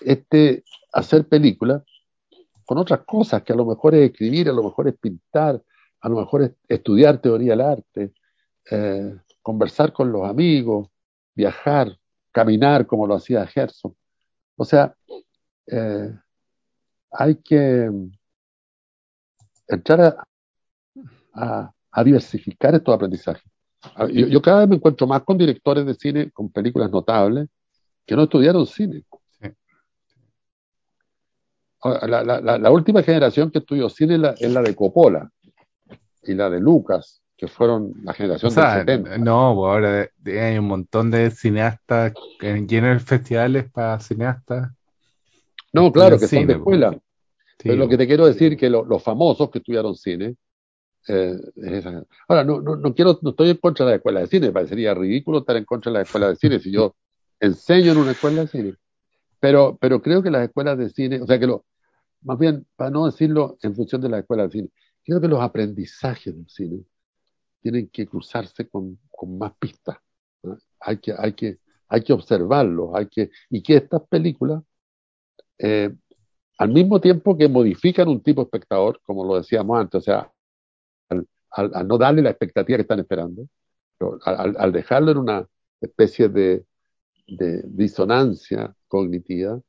[0.00, 1.82] este hacer películas
[2.64, 5.62] con otras cosas, que a lo mejor es escribir, a lo mejor es pintar,
[6.00, 8.12] a lo mejor es estudiar teoría del arte,
[8.70, 10.88] eh, conversar con los amigos,
[11.34, 11.96] viajar,
[12.32, 13.94] caminar como lo hacía Gerson.
[14.56, 14.94] O sea,
[15.66, 16.12] eh,
[17.12, 17.90] hay que
[19.66, 20.24] entrar a,
[21.34, 23.44] a, a, diversificar estos aprendizajes.
[24.12, 27.48] Yo, yo, cada vez me encuentro más con directores de cine, con películas notables,
[28.06, 29.04] que no estudiaron cine.
[29.40, 29.48] Sí.
[31.82, 35.30] La, la, la, última generación que estudió cine es la, es la de Coppola
[36.22, 39.16] y la de Lucas, que fueron la generación o sea, del 70.
[39.16, 44.70] No, pues ahora hay un montón de cineastas llenos de festivales para cineastas.
[45.72, 46.92] No, claro, que cine, son de escuela.
[46.92, 47.00] Sí,
[47.62, 50.36] Pero lo que te quiero decir que lo, los famosos que estudiaron cine.
[51.08, 51.34] Eh,
[52.28, 54.52] ahora, no, no, no, quiero, no estoy en contra de la escuela de cine, me
[54.52, 56.94] parecería ridículo estar en contra de la escuela de cine si yo
[57.40, 58.74] enseño en una escuela de cine.
[59.40, 61.64] Pero, pero creo que las escuelas de cine, o sea que lo,
[62.20, 64.68] más bien, para no decirlo en función de la escuela de cine,
[65.02, 66.84] creo que los aprendizajes del cine
[67.60, 68.98] tienen que cruzarse con,
[69.38, 69.98] más pistas.
[70.80, 71.58] Hay, que, hay, que,
[71.88, 74.62] hay que observarlos, hay que, y que estas películas,
[75.58, 75.94] eh,
[76.58, 80.32] al mismo tiempo que modifican un tipo de espectador, como lo decíamos antes, o sea,
[81.08, 83.46] al, al, no darle la expectativa que están esperando,
[84.24, 85.46] al, dejarlo en una
[85.80, 86.64] especie de,
[87.26, 89.60] de disonancia cognitiva,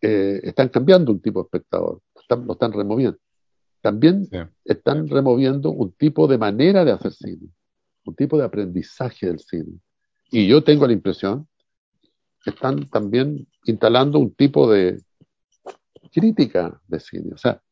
[0.00, 3.18] eh, están cambiando un tipo de espectador, están, lo están removiendo
[3.80, 4.38] también sí.
[4.64, 7.48] están removiendo un tipo de manera de hacer cine.
[8.04, 9.78] un tipo de aprendizaje del cine.
[10.30, 11.48] Y yo tengo la impresión
[12.42, 15.02] que están también instalando un tipo de
[16.12, 17.34] crítica de cine.
[17.34, 17.62] O sea,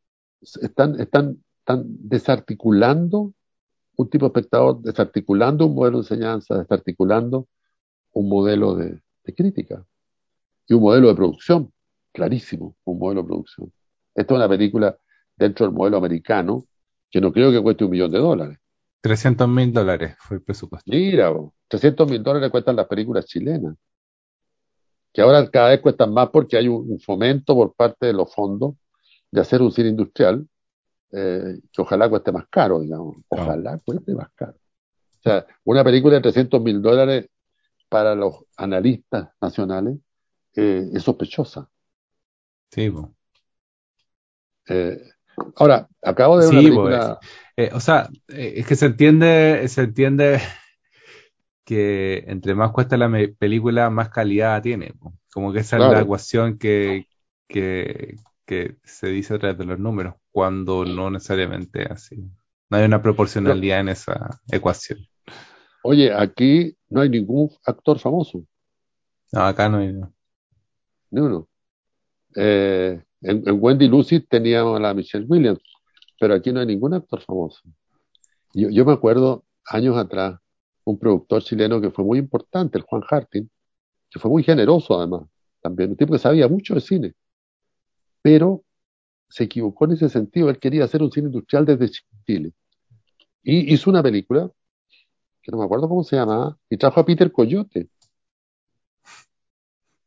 [0.40, 3.32] están, están, están desarticulando
[3.96, 7.48] un tipo de espectador, desarticulando un modelo de enseñanza, desarticulando
[8.12, 9.84] un modelo de, de crítica
[10.66, 11.72] y un modelo de producción,
[12.12, 13.72] clarísimo, un modelo de producción.
[14.14, 14.96] Esta es una película
[15.38, 16.66] dentro del modelo americano
[17.10, 18.58] que no creo que cueste un millón de dólares.
[19.00, 20.90] 300 mil dólares fue el presupuesto.
[20.90, 21.32] Mira,
[21.68, 23.76] 300 mil dólares cuestan las películas chilenas,
[25.12, 28.74] que ahora cada vez cuestan más porque hay un, fomento por parte de los fondos
[29.30, 30.46] de hacer un cine industrial
[31.12, 33.16] eh, que ojalá cueste más caro, digamos.
[33.28, 34.54] Ojalá cueste más caro.
[34.54, 37.28] O sea, una película de 300 mil dólares
[37.88, 39.98] para los analistas nacionales
[40.54, 41.70] eh, es sospechosa.
[42.70, 42.92] Sí,
[44.68, 45.00] eh,
[45.56, 47.18] ahora, acabo de ver una película...
[47.56, 50.40] Eh, o sea, eh, es que se entiende, se entiende
[51.64, 54.94] que entre más cuesta la película, más calidad tiene.
[55.32, 57.08] Como que esa es la ecuación que,
[57.48, 58.16] que,
[58.84, 62.16] se dice a través de los números, cuando no necesariamente así.
[62.70, 65.00] No hay una proporcionalidad en esa ecuación.
[65.82, 68.44] Oye, aquí no hay ningún actor famoso.
[69.32, 69.92] No, acá no hay.
[71.10, 71.48] Ni uno.
[72.36, 75.60] Eh, en, Wendy Lucy teníamos a la Michelle Williams,
[76.20, 77.60] pero aquí no hay ningún actor famoso.
[78.54, 80.38] Yo, yo me acuerdo años atrás,
[80.84, 83.48] un productor chileno que fue muy importante, el Juan Harting,
[84.10, 85.22] que fue muy generoso además,
[85.60, 87.14] también, un tipo que sabía mucho de cine,
[88.22, 88.64] pero
[89.28, 91.90] se equivocó en ese sentido, él quería hacer un cine industrial desde
[92.26, 92.52] Chile.
[93.42, 94.50] Y hizo una película,
[95.42, 97.88] que no me acuerdo cómo se llamaba, y trajo a Peter Coyote,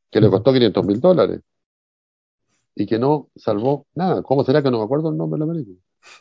[0.09, 1.41] que le costó 500 mil dólares
[2.75, 4.21] y que no salvó nada.
[4.23, 5.77] ¿Cómo será que no me acuerdo el nombre de la película?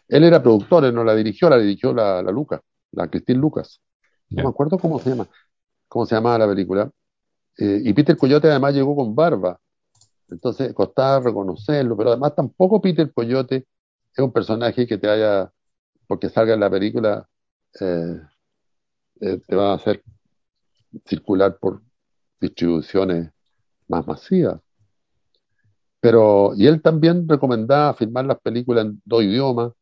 [0.09, 2.61] Él era productor, él no la dirigió, la dirigió la, la Lucas,
[2.93, 3.81] la Christine Lucas.
[4.29, 5.29] No me acuerdo cómo se llama,
[5.89, 6.91] cómo se llamaba la película.
[7.59, 9.59] Eh, y Peter Coyote además llegó con barba.
[10.29, 13.67] Entonces costaba reconocerlo, pero además tampoco Peter Coyote
[14.15, 15.53] es un personaje que te haya,
[16.07, 17.29] porque salga en la película,
[17.81, 18.21] eh,
[19.21, 20.03] eh, te va a hacer
[21.05, 21.83] circular por
[22.41, 23.31] distribuciones
[23.89, 24.61] más masivas.
[26.01, 29.73] Pero, y él también recomendaba filmar las películas en dos idiomas,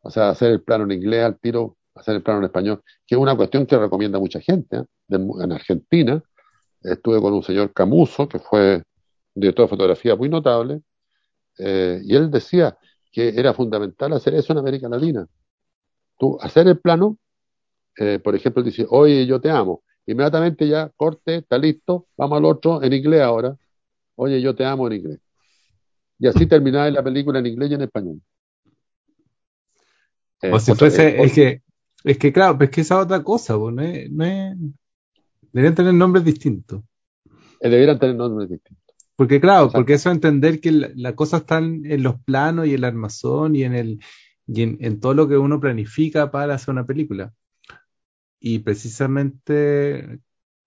[0.00, 3.14] o sea, hacer el plano en inglés al tiro, hacer el plano en español, que
[3.14, 4.78] es una cuestión que recomienda mucha gente.
[4.78, 4.84] ¿eh?
[5.08, 6.22] en Argentina
[6.82, 8.82] estuve con un señor Camuso, que fue
[9.34, 10.82] director de fotografía muy notable,
[11.58, 12.76] eh, y él decía
[13.12, 15.26] que era fundamental hacer eso en América Latina.
[16.18, 17.18] Tú, hacer el plano,
[17.98, 19.82] eh, por ejemplo, dice, oye, yo te amo.
[20.06, 23.56] Inmediatamente ya, corte, está listo, vamos al otro en inglés ahora.
[24.16, 25.20] Oye, yo te amo en inglés.
[26.22, 28.22] Y así terminaba la película en inglés y en español.
[30.52, 31.62] o si fuese, es que,
[32.04, 34.56] es que claro, es que esa otra cosa, pues, no es, no es,
[35.50, 36.84] deberían tener nombres distintos.
[37.58, 38.84] Eh, deberían tener nombres distintos.
[39.16, 43.56] Porque claro, porque eso entender que la, cosa está en los planos y el armazón
[43.56, 43.98] y en el
[44.46, 47.32] y en, todo lo que uno planifica para hacer una película.
[48.38, 50.20] Y precisamente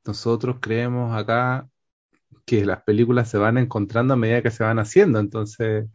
[0.05, 1.69] nosotros creemos acá
[2.45, 5.19] que las películas se van encontrando a medida que se van haciendo.
[5.19, 5.87] Entonces,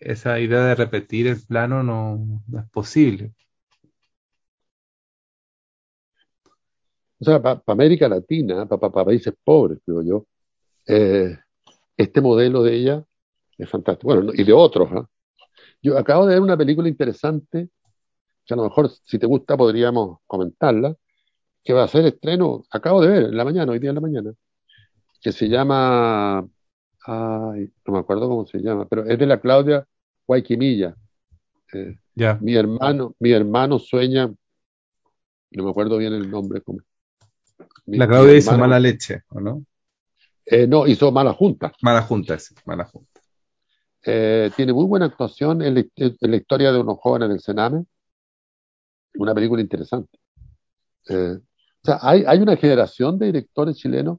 [0.00, 3.32] esa idea de repetir el plano no, es posible.
[7.20, 10.26] O sea, para América Latina, para países pobres, creo yo,
[10.86, 11.38] eh,
[11.96, 13.04] este modelo de ella
[13.58, 14.14] es fantástico.
[14.14, 14.88] Bueno, y de otros.
[14.92, 15.08] ¿ah?
[15.82, 17.70] Yo acabo de ver una película interesante,
[18.46, 20.96] que a lo mejor si te gusta podríamos comentarla,
[21.64, 24.00] que va a ser estreno, acabo de ver en la mañana, hoy día en la
[24.00, 24.34] mañana,
[25.22, 26.40] que se llama,
[27.06, 29.86] ay, no me acuerdo cómo se llama, pero es de la Claudia
[30.26, 30.96] Guayquimilla.
[31.72, 31.96] Eh,
[32.40, 36.60] Mi hermano, mi hermano sueña, no me acuerdo bien el nombre.
[37.86, 39.64] la Claudia hizo mala leche, ¿o no?
[40.44, 41.72] Eh, no, hizo mala junta.
[41.82, 43.20] Mala junta, sí, mala junta.
[44.04, 47.84] Eh, tiene muy buena actuación en la, historia de unos jóvenes del Sename.
[49.14, 50.18] Una película interesante.
[51.08, 51.38] o
[51.84, 54.18] sea, hay, hay una generación de directores chilenos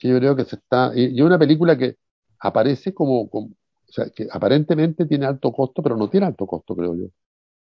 [0.00, 1.96] que yo creo que se está, y, una película que
[2.40, 3.50] aparece como, o
[3.86, 7.06] sea, que aparentemente tiene alto costo, pero no tiene alto costo, creo yo.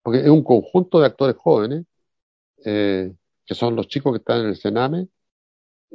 [0.03, 1.86] Porque es un conjunto de actores jóvenes,
[2.65, 3.13] eh,
[3.45, 5.09] que son los chicos que están en el Sename,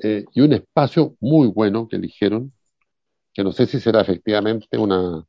[0.03, 2.53] eh, y un espacio muy bueno que eligieron,
[3.34, 5.24] que no sé si será efectivamente una,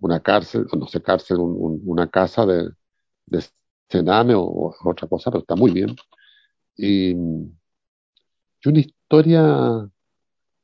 [0.00, 2.70] una cárcel, o no sé, cárcel, una casa de,
[3.26, 3.44] de
[3.88, 5.96] Sename o, otra cosa, pero está muy bien.
[6.76, 7.16] Y, y
[8.68, 9.90] una historia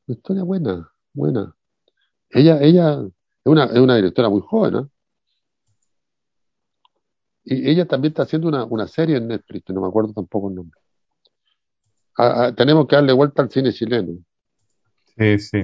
[0.06, 1.54] una historia buena, buena.
[2.30, 3.12] Ella, ella es
[3.44, 4.86] una, es una directora muy joven, ¿eh?
[7.44, 10.56] Y ella también está haciendo una, una serie en Netflix, no me acuerdo tampoco el
[10.56, 10.78] nombre.
[12.18, 14.18] a- a- tenemos que darle vuelta al cine chileno.
[15.18, 15.62] Sí, sí.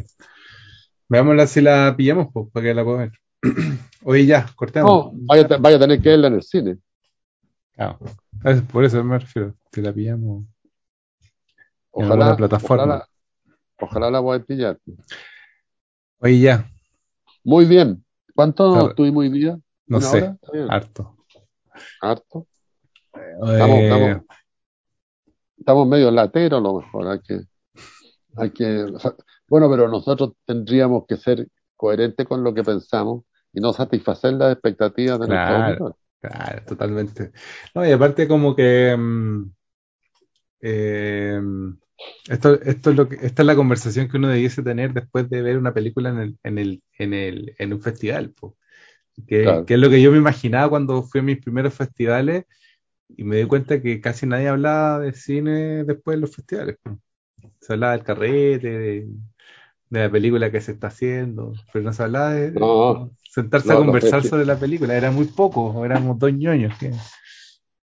[1.09, 3.13] Veámosla si la pillamos, pues, para que la pueda ver.
[4.05, 4.91] Oye, ya, cortemos.
[4.91, 6.79] No, vaya, vaya a tener que verla en el cine.
[7.79, 7.99] Ah,
[8.45, 10.45] es- por eso me refiero, que la pillamos.
[11.95, 12.83] En Ojalá, alguna plataforma.
[12.85, 13.09] ojalá,
[13.83, 14.79] ojalá la voy a pillar.
[16.19, 16.69] Oye, ya,
[17.45, 18.05] Muy bien.
[18.35, 18.95] ¿Cuánto Claro.
[18.95, 19.59] tuvimos hoy día?
[19.87, 20.39] no ¿Una sé, hora?
[20.71, 21.17] Harto.
[22.01, 22.47] Harto.
[23.15, 24.23] Eh, Estamos, estamos,
[25.59, 27.09] estamos medio lateros, a lo mejor.
[27.09, 27.41] Hay que,
[28.37, 28.87] hay que,
[29.49, 34.53] bueno, pero nosotros tendríamos que ser coherentes con lo que pensamos y no satisfacer las
[34.53, 35.65] expectativas de nuestros Claro.
[35.67, 35.97] auditores.
[36.21, 37.33] Claro, totalmente.
[37.75, 39.51] No, y aparte como que mm,
[40.61, 41.41] eh,
[42.29, 45.43] esto, esto es lo que, esta es la conversación que uno debiese tener después de
[45.43, 48.57] ver una película en el, en el, en el, en un festival, po.
[49.29, 49.67] Que, Claro.
[49.67, 52.45] que es lo que yo me imaginaba cuando fui a mis primeros festivales
[53.09, 56.77] y me di cuenta que casi nadie hablaba de cine después de los festivales.
[57.61, 59.09] Se hablaba del carrete, de,
[59.91, 63.75] de la película que se está haciendo, pero no se hablaba de, No, sentarse no,
[63.75, 64.97] a conversar sobre la película.
[64.97, 66.79] Era muy poco, éramos dos ñoños.
[66.79, 66.93] que-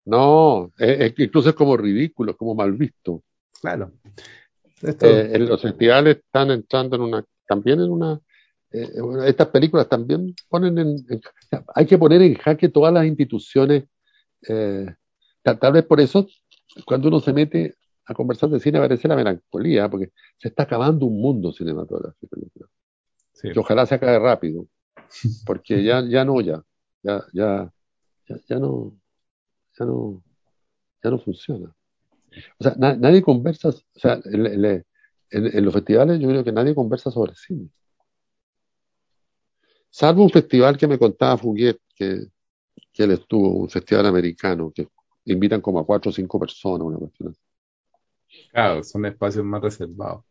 [0.05, 3.23] No, es, es que incluso es como ridículo, es como mal visto.
[3.61, 3.91] Claro.
[4.81, 8.19] Esto, Eh, en los festivales están entrando en una, también en una,
[8.71, 11.21] eh, bueno, estas películas también ponen en, en-
[11.73, 13.85] hay que poner en jaque todas las instituciones,
[14.47, 14.85] eh,
[15.41, 16.27] tal, vez por eso,
[16.85, 21.05] cuando uno se mete a conversar de cine aparece la melancolía, porque se está acabando
[21.05, 22.37] un mundo cinematográfico.
[23.33, 23.51] sí.
[23.51, 24.67] Que ojalá se acabe rápido,
[25.45, 26.63] porque ya, ya no, ya,
[27.01, 27.73] ya, ya,
[28.27, 28.99] ya, ya no,
[29.79, 30.23] ya no,
[31.03, 31.73] ya no funciona.
[32.59, 34.65] O sea, na- nadie conversa, o sea, en, en-
[35.31, 37.69] en- en los festivales yo creo que nadie conversa sobre cine.
[39.89, 42.27] Salvo un festival que me contaba Fuguet, que,
[42.93, 44.87] que él estuvo, un festival americano, que
[45.25, 47.41] invitan como a cuatro o cinco personas, una cuestión así,
[48.51, 50.23] Claro, son espacios más reservados.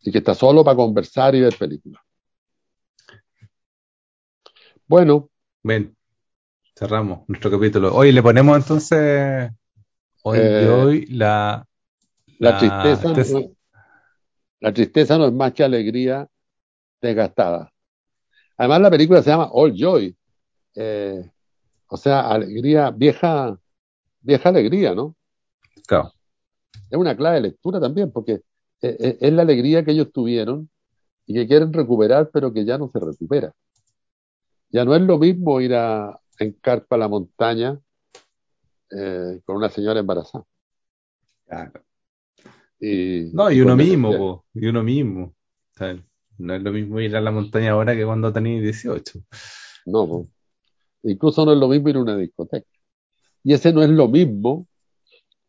[0.00, 2.02] y que está solo para conversar y ver películas.
[4.86, 5.30] Bueno,
[5.62, 5.96] Ven,
[6.76, 7.94] cerramos nuestro capítulo.
[7.94, 9.50] Hoy le ponemos entonces
[10.22, 11.66] hoy Eh, hoy la,
[12.40, 13.52] la la tristeza, no,
[14.60, 16.28] la tristeza no es más que alegría
[17.00, 17.72] desgastada.
[18.58, 20.16] Además, la película se llama All Joy,
[20.76, 21.30] eh,
[21.88, 23.58] o sea, alegría, vieja,
[24.22, 25.16] vieja alegría, ¿no?
[25.86, 26.12] claro,
[26.90, 28.32] Es una clave de lectura también, porque
[28.82, 30.68] eh, eh, es la alegría que ellos tuvieron
[31.26, 33.52] y que quieren recuperar, pero que ya no se recupera.
[34.70, 37.80] Ya no es lo mismo ir a en carpa a la montaña
[38.90, 40.44] eh, con una señora embarazada.
[41.46, 41.84] claro.
[42.80, 45.24] Y, No, y uno mismo, po, y uno mismo.
[45.24, 45.98] O sea,
[46.38, 49.20] no es lo mismo ir a la montaña ahora que cuando tenías 18.
[49.86, 50.28] No, po.
[51.02, 52.68] incluso no es lo mismo ir a una discoteca.
[53.42, 54.68] Y ese no es lo mismo,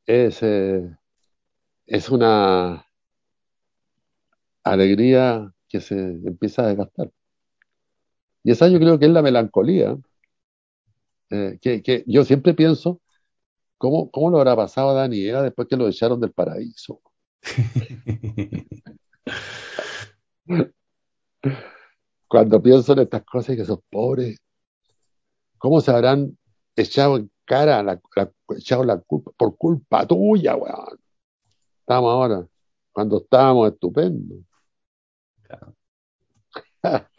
[0.06, 0.90] es, eh,
[1.86, 2.86] es una
[4.64, 7.12] alegría que se empieza a desgastar.
[8.44, 9.98] Y esa yo creo que es la melancolía,
[11.30, 13.02] eh, que, que yo siempre pienso,
[13.80, 17.02] ¿cómo, cómo lo habrá pasado a Dani y Eva después que lo echaron del paraíso?
[22.28, 24.38] Cuando pienso en estas cosas y que esos pobres,
[25.58, 26.38] ¿cómo se habrán
[26.76, 31.00] echado en cara, la, la- echado la culpa, por culpa tuya, weón?
[31.80, 32.48] Estamos ahora,
[32.92, 34.40] cuando estábamos estupendos.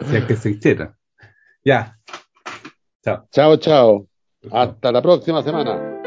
[0.09, 0.97] Si es que se hiciera.
[1.65, 1.99] Ya.
[3.03, 3.27] Chao.
[3.33, 4.07] Chao, chao.
[4.51, 6.00] Hasta la próxima semana.